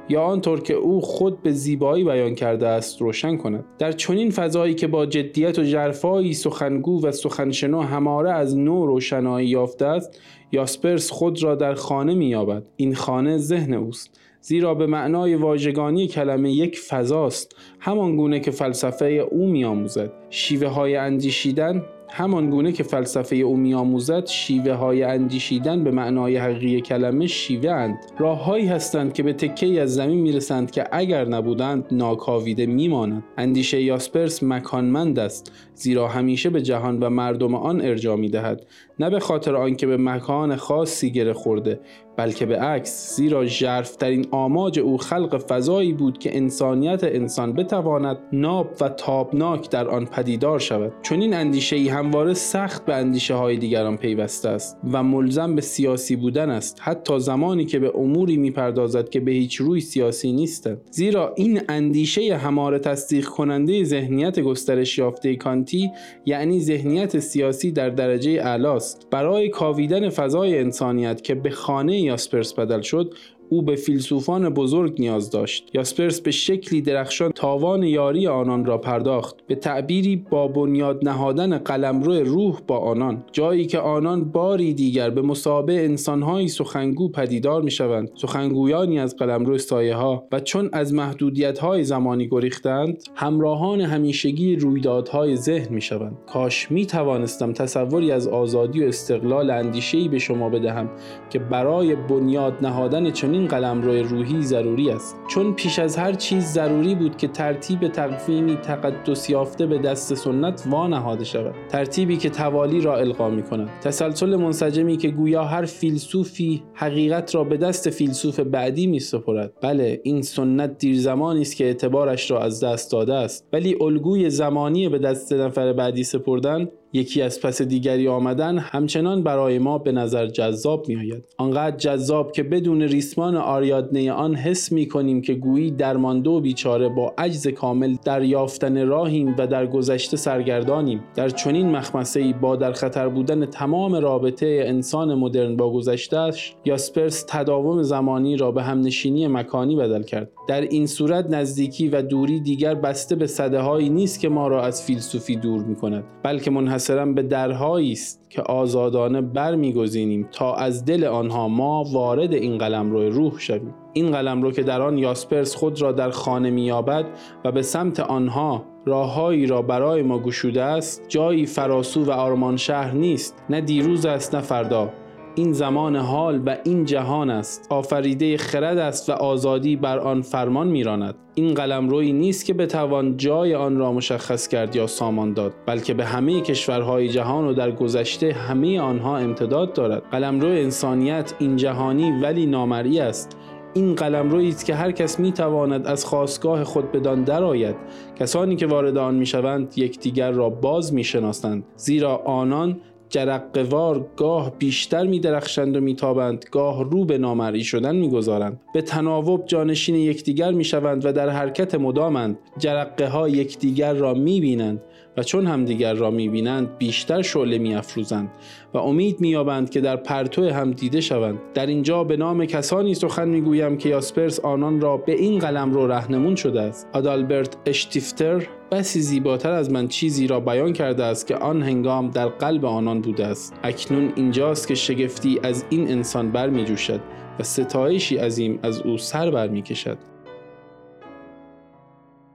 یا 0.09 0.21
آنطور 0.21 0.61
که 0.61 0.73
او 0.73 1.01
خود 1.01 1.43
به 1.43 1.51
زیبایی 1.51 2.03
بیان 2.03 2.35
کرده 2.35 2.67
است 2.67 3.01
روشن 3.01 3.37
کند. 3.37 3.65
در 3.79 3.91
چنین 3.91 4.31
فضایی 4.31 4.73
که 4.73 4.87
با 4.87 5.05
جدیت 5.05 5.59
و 5.59 5.63
جرفایی 5.63 6.33
سخنگو 6.33 7.05
و 7.05 7.11
سخنشنو 7.11 7.81
هماره 7.81 8.31
از 8.31 8.57
نو 8.57 8.85
روشنایی 8.85 9.47
یافته 9.47 9.85
است 9.85 10.21
یاسپرس 10.51 11.11
خود 11.11 11.43
را 11.43 11.55
در 11.55 11.73
خانه 11.73 12.13
مییابد. 12.13 12.63
این 12.75 12.95
خانه 12.95 13.37
ذهن 13.37 13.73
اوست 13.73 14.19
زیرا 14.41 14.73
به 14.73 14.87
معنای 14.87 15.35
واژگانی 15.35 16.07
کلمه 16.07 16.51
یک 16.51 16.79
فضاست 16.79 17.55
همان 17.79 18.15
گونه 18.15 18.39
که 18.39 18.51
فلسفه 18.51 19.05
او 19.05 19.47
میآموزد. 19.47 20.11
شیوه 20.29 20.67
های 20.67 20.95
اندیشیدن 20.95 21.83
همان 22.17 22.49
گونه 22.49 22.71
که 22.71 22.83
فلسفه 22.83 23.35
او 23.35 23.57
میآموزد 23.57 24.25
شیوه 24.25 24.73
های 24.73 25.03
اندیشیدن 25.03 25.83
به 25.83 25.91
معنای 25.91 26.37
حقیقی 26.37 26.81
کلمه 26.81 27.27
شیوه 27.27 27.71
اند 27.71 27.97
راههایی 28.17 28.67
هستند 28.67 29.13
که 29.13 29.23
به 29.23 29.33
تکه 29.33 29.81
از 29.81 29.93
زمین 29.93 30.17
می‌رسند 30.19 30.71
که 30.71 30.83
اگر 30.91 31.25
نبودند 31.25 31.85
ناکاویده 31.91 32.65
میمانند 32.65 33.23
اندیشه 33.37 33.81
یاسپرس 33.81 34.43
مکانمند 34.43 35.19
است 35.19 35.51
زیرا 35.75 36.07
همیشه 36.07 36.49
به 36.49 36.61
جهان 36.61 36.99
و 36.99 37.09
مردم 37.09 37.55
آن 37.55 37.81
ارجا 37.81 38.15
می‌دهد. 38.15 38.65
نه 38.99 39.09
به 39.09 39.19
خاطر 39.19 39.55
آنکه 39.55 39.87
به 39.87 39.97
مکان 39.97 40.55
خاصی 40.55 41.11
گره 41.11 41.33
خورده 41.33 41.79
بلکه 42.17 42.45
به 42.45 42.57
عکس 42.59 43.15
زیرا 43.15 43.45
ژرفترین 43.45 44.25
آماج 44.31 44.79
او 44.79 44.97
خلق 44.97 45.37
فضایی 45.37 45.93
بود 45.93 46.17
که 46.17 46.37
انسانیت 46.37 47.03
انسان 47.03 47.53
بتواند 47.53 48.17
ناب 48.31 48.67
و 48.81 48.89
تابناک 48.89 49.69
در 49.69 49.87
آن 49.87 50.05
پدیدار 50.05 50.59
شود. 50.59 50.93
چون 51.01 51.21
این 51.21 51.33
اندیشه 51.33 51.75
ای 51.75 51.89
همواره 51.89 52.33
سخت 52.33 52.85
به 52.85 52.95
اندیشه 52.95 53.33
های 53.33 53.57
دیگران 53.57 53.97
پیوسته 53.97 54.49
است 54.49 54.77
و 54.91 55.03
ملزم 55.03 55.55
به 55.55 55.61
سیاسی 55.61 56.15
بودن 56.15 56.49
است 56.49 56.79
حتی 56.81 57.19
زمانی 57.19 57.65
که 57.65 57.79
به 57.79 57.97
اموری 57.97 58.37
می‌پردازد 58.37 59.09
که 59.09 59.19
به 59.19 59.31
هیچ 59.31 59.55
روی 59.55 59.81
سیاسی 59.81 60.31
نیستند. 60.31 60.81
زیرا 60.91 61.33
این 61.35 61.61
اندیشه 61.69 62.37
هماره 62.37 62.79
تصدیق 62.79 63.25
کننده 63.25 63.83
ذهنیت 63.83 64.39
گسترش 64.39 64.97
یافته 64.97 65.35
کانتی 65.35 65.91
یعنی 66.25 66.59
ذهنیت 66.59 67.19
سیاسی 67.19 67.71
در 67.71 67.89
درجه 67.89 68.31
اعلاست. 68.31 68.84
برای 69.11 69.49
کاویدن 69.49 70.09
فضای 70.09 70.59
انسانیت 70.59 71.23
که 71.23 71.35
به 71.35 71.49
خانه 71.49 71.99
یاسپرس 71.99 72.53
بدل 72.53 72.81
شد 72.81 73.13
او 73.49 73.61
به 73.61 73.75
فیلسوفان 73.75 74.49
بزرگ 74.49 74.95
نیاز 74.99 75.29
داشت. 75.29 75.69
یاسپرس 75.73 76.21
به 76.21 76.31
شکلی 76.31 76.81
درخشان 76.81 77.31
تاوان 77.31 77.83
یاری 77.83 78.27
آنان 78.27 78.65
را 78.65 78.77
پرداخت. 78.77 79.35
به 79.47 79.55
تعبیری 79.55 80.15
با 80.15 80.47
بنیاد 80.47 81.07
نهادن 81.07 81.57
قلمرو 81.57 82.13
روح 82.13 82.59
با 82.67 82.77
آنان 82.77 83.23
جایی 83.31 83.65
که 83.65 83.79
آنان 83.79 84.23
باری 84.23 84.73
دیگر 84.73 85.09
به 85.09 85.21
مسابه 85.21 85.85
انسانهایی 85.85 86.47
سخنگو 86.47 87.09
پدیدار 87.09 87.61
می 87.61 87.71
شوند 87.71 88.11
سخنگویانی 88.15 88.99
از 88.99 89.15
قلمرو 89.15 89.57
سایه 89.57 89.95
ها 89.95 90.27
و 90.31 90.39
چون 90.39 90.69
از 90.73 90.93
محدودیت 90.93 91.59
های 91.59 91.83
زمانی 91.83 92.27
گریختند 92.27 93.03
همراهان 93.15 93.81
همیشگی 93.81 94.55
رویدادهای 94.55 95.35
ذهن 95.35 95.73
می 95.73 95.81
شوند 95.81 96.17
کاش 96.27 96.71
می 96.71 96.85
توانستم 96.85 97.53
تصوری 97.53 98.11
از 98.11 98.27
آزادی 98.27 98.83
و 98.83 98.87
استقلال 98.87 99.49
اندیشهای 99.49 100.07
به 100.07 100.19
شما 100.19 100.49
بدهم 100.49 100.89
که 101.29 101.39
برای 101.39 101.95
بنیاد 101.95 102.53
نهادن 102.61 103.11
چنین 103.11 103.34
این 103.35 103.47
قلمرو 103.47 103.91
روحی 103.91 104.41
ضروری 104.41 104.89
است. 104.89 105.15
چون 105.27 105.53
پیش 105.53 105.79
از 105.79 105.97
هر 105.97 106.13
چیز 106.13 106.45
ضروری 106.45 106.95
بود 106.95 107.17
که 107.17 107.27
ترتیب 107.27 107.87
تقویمی 107.87 108.55
تقدس 108.55 109.29
یافته 109.29 109.65
به 109.65 109.77
دست 109.77 110.13
سنت 110.13 110.63
وانهاده 110.69 111.23
شود. 111.23 111.55
ترتیبی 111.69 112.17
که 112.17 112.29
توالی 112.29 112.81
را 112.81 112.97
القا 112.97 113.29
می 113.29 113.43
کند 113.43 113.69
تسلسل 113.83 114.35
منسجمی 114.35 114.97
که 114.97 115.09
گویا 115.09 115.43
هر 115.43 115.65
فیلسوفی 115.65 116.63
حقیقت 116.73 117.35
را 117.35 117.43
به 117.43 117.57
دست 117.57 117.89
فیلسوف 117.89 118.39
بعدی 118.39 118.87
می 118.87 118.99
سپرد 118.99 119.53
بله 119.61 120.01
این 120.03 120.21
سنت 120.21 120.77
دیر 120.77 120.99
زمانی 120.99 121.41
است 121.41 121.55
که 121.55 121.65
اعتبارش 121.65 122.31
را 122.31 122.39
از 122.41 122.63
دست 122.63 122.91
داده 122.91 123.13
است. 123.13 123.47
ولی 123.53 123.75
الگوی 123.81 124.29
زمانی 124.29 124.89
به 124.89 124.99
دست 124.99 125.33
نفر 125.33 125.73
بعدی 125.73 126.03
سپردن 126.03 126.67
یکی 126.95 127.21
از 127.21 127.41
پس 127.41 127.61
دیگری 127.61 128.07
آمدن 128.07 128.57
همچنان 128.57 129.23
برای 129.23 129.59
ما 129.59 129.77
به 129.77 129.91
نظر 129.91 130.27
جذاب 130.27 130.89
می 130.89 130.95
آید. 130.95 131.25
آنقدر 131.37 131.77
جذاب 131.77 132.31
که 132.31 132.43
بدون 132.43 132.81
ریسمان 132.81 133.35
آریادنه 133.35 134.11
آن 134.11 134.35
حس 134.35 134.71
می 134.71 134.87
کنیم 134.87 135.21
که 135.21 135.33
گویی 135.33 135.71
درمانده 135.71 136.29
و 136.29 136.39
بیچاره 136.39 136.89
با 136.89 137.13
عجز 137.17 137.47
کامل 137.47 137.95
در 138.05 138.23
یافتن 138.23 138.87
راهیم 138.87 139.35
و 139.37 139.47
در 139.47 139.67
گذشته 139.67 140.17
سرگردانیم 140.17 141.03
در 141.15 141.29
چنین 141.29 141.69
مخمسه 141.69 142.19
ای 142.19 142.33
با 142.33 142.55
در 142.55 142.71
خطر 142.71 143.09
بودن 143.09 143.45
تمام 143.45 143.95
رابطه 143.95 144.63
انسان 144.67 145.15
مدرن 145.15 145.55
با 145.55 145.73
گذشتهش 145.73 146.55
یاسپرس 146.65 147.25
تداوم 147.27 147.83
زمانی 147.83 148.37
را 148.37 148.51
به 148.51 148.63
همنشینی 148.63 149.27
مکانی 149.27 149.75
بدل 149.75 150.03
کرد 150.03 150.31
در 150.47 150.61
این 150.61 150.87
صورت 150.87 151.29
نزدیکی 151.29 151.87
و 151.87 152.01
دوری 152.01 152.39
دیگر 152.39 152.75
بسته 152.75 153.15
به 153.15 153.27
صده 153.27 153.59
هایی 153.59 153.89
نیست 153.89 154.19
که 154.19 154.29
ما 154.29 154.47
را 154.47 154.63
از 154.63 154.83
فیلسوفی 154.83 155.35
دور 155.35 155.63
می 155.63 155.75
کند 155.75 156.03
بلکه 156.23 156.51
منحصرا 156.89 157.05
به 157.05 157.23
درهایی 157.23 157.91
است 157.91 158.29
که 158.29 158.41
آزادانه 158.41 159.21
برمیگزینیم 159.21 160.27
تا 160.31 160.55
از 160.55 160.85
دل 160.85 161.03
آنها 161.03 161.47
ما 161.47 161.83
وارد 161.83 162.33
این 162.33 162.57
قلم 162.57 162.91
روی 162.91 163.09
روح 163.09 163.39
شویم. 163.39 163.73
این 163.93 164.11
قلم 164.11 164.41
رو 164.41 164.51
که 164.51 164.63
در 164.63 164.81
آن 164.81 164.97
یاسپرس 164.97 165.55
خود 165.55 165.81
را 165.81 165.91
در 165.91 166.09
خانه 166.09 166.49
مییابد 166.49 167.05
و 167.45 167.51
به 167.51 167.61
سمت 167.61 167.99
آنها 167.99 168.65
راههایی 168.85 169.45
را 169.45 169.61
برای 169.61 170.01
ما 170.01 170.19
گشوده 170.19 170.63
است 170.63 171.05
جایی 171.07 171.45
فراسو 171.45 172.03
و 172.03 172.11
آرمان 172.11 172.57
شهر 172.57 172.93
نیست. 172.93 173.43
نه 173.49 173.61
دیروز 173.61 174.05
است 174.05 174.35
نه 174.35 174.41
فردا. 174.41 174.89
این 175.35 175.53
زمان 175.53 175.95
حال 175.95 176.41
و 176.45 176.57
این 176.63 176.85
جهان 176.85 177.29
است. 177.29 177.67
آفریده 177.69 178.37
خرد 178.37 178.77
است 178.77 179.09
و 179.09 179.13
آزادی 179.13 179.75
بر 179.75 179.99
آن 179.99 180.21
فرمان 180.21 180.67
میراند. 180.67 181.15
این 181.35 181.53
قلم 181.53 181.89
روی 181.89 182.13
نیست 182.13 182.45
که 182.45 182.53
بتوان 182.53 183.17
جای 183.17 183.55
آن 183.55 183.77
را 183.77 183.91
مشخص 183.91 184.47
کرد 184.47 184.75
یا 184.75 184.87
سامان 184.87 185.33
داد 185.33 185.53
بلکه 185.65 185.93
به 185.93 186.05
همه 186.05 186.41
کشورهای 186.41 187.09
جهان 187.09 187.45
و 187.45 187.53
در 187.53 187.71
گذشته 187.71 188.33
همه 188.33 188.79
آنها 188.79 189.17
امتداد 189.17 189.73
دارد. 189.73 190.03
قلم 190.11 190.39
روی 190.39 190.61
انسانیت 190.61 191.33
این 191.39 191.55
جهانی 191.55 192.11
ولی 192.11 192.45
نامری 192.45 192.99
است. 192.99 193.37
این 193.73 193.95
قلم 193.95 194.35
است 194.35 194.65
که 194.65 194.75
هر 194.75 194.91
کس 194.91 195.19
می 195.19 195.31
تواند 195.31 195.87
از 195.87 196.05
خواستگاه 196.05 196.63
خود 196.63 196.91
بدان 196.91 197.23
درآید. 197.23 197.75
کسانی 198.19 198.55
که 198.55 198.67
وارد 198.67 198.97
آن 198.97 199.15
می 199.15 199.25
شوند 199.25 199.73
یکدیگر 199.77 200.31
را 200.31 200.49
باز 200.49 200.93
می 200.93 201.03
شناسند 201.03 201.63
زیرا 201.75 202.15
آنان 202.15 202.77
جرقوار 203.15 204.07
گاه 204.17 204.57
بیشتر 204.57 205.07
می 205.07 205.19
درخشند 205.19 205.77
و 205.77 205.81
میتابند 205.81 206.45
گاه 206.51 206.83
رو 206.83 207.05
به 207.05 207.17
نامری 207.17 207.63
شدن 207.63 207.95
می‌گذارند. 207.95 208.61
به 208.73 208.81
تناوب 208.81 209.45
جانشین 209.45 209.95
یکدیگر 209.95 210.51
می‌شوند 210.51 211.05
و 211.05 211.13
در 211.13 211.29
حرکت 211.29 211.75
مدامند. 211.75 212.39
جرقه 212.57 213.07
ها 213.07 213.29
یکدیگر 213.29 213.93
را 213.93 214.13
می‌بینند. 214.13 214.81
و 215.17 215.23
چون 215.23 215.47
همدیگر 215.47 215.93
را 215.93 216.11
می‌بینند 216.11 216.77
بیشتر 216.77 217.21
شعله 217.21 217.57
میافروزند 217.57 218.29
و 218.73 218.77
امید 218.77 219.21
مییابند 219.21 219.69
که 219.69 219.81
در 219.81 219.95
پرتو 219.95 220.49
هم 220.49 220.71
دیده 220.71 221.01
شوند. 221.01 221.39
در 221.53 221.65
اینجا 221.65 222.03
به 222.03 222.17
نام 222.17 222.45
کسانی 222.45 222.93
سخن 222.93 223.27
می‌گویم 223.27 223.77
که 223.77 223.89
یاسپرس 223.89 224.39
آنان 224.39 224.81
را 224.81 224.97
به 224.97 225.11
این 225.11 225.39
قلم 225.39 225.73
رو 225.73 225.87
رهنمون 225.87 226.35
شده 226.35 226.61
است. 226.61 226.87
آدالبرت 226.93 227.57
اشتیفتر 227.65 228.47
بسی 228.71 229.01
زیباتر 229.01 229.51
از 229.51 229.71
من 229.71 229.87
چیزی 229.87 230.27
را 230.27 230.39
بیان 230.39 230.73
کرده 230.73 231.03
است 231.03 231.27
که 231.27 231.35
آن 231.35 231.61
هنگام 231.61 232.09
در 232.09 232.27
قلب 232.27 232.65
آنان 232.65 233.01
بوده 233.01 233.25
است. 233.25 233.53
اکنون 233.63 234.13
اینجاست 234.15 234.67
که 234.67 234.75
شگفتی 234.75 235.39
از 235.43 235.65
این 235.69 235.91
انسان 235.91 236.31
برمی 236.31 236.65
جوشد 236.65 236.99
و 237.39 237.43
ستایشی 237.43 238.17
عظیم 238.17 238.59
از 238.63 238.81
او 238.81 238.97
سر 238.97 239.31
برمی 239.31 239.61
کشد 239.61 239.97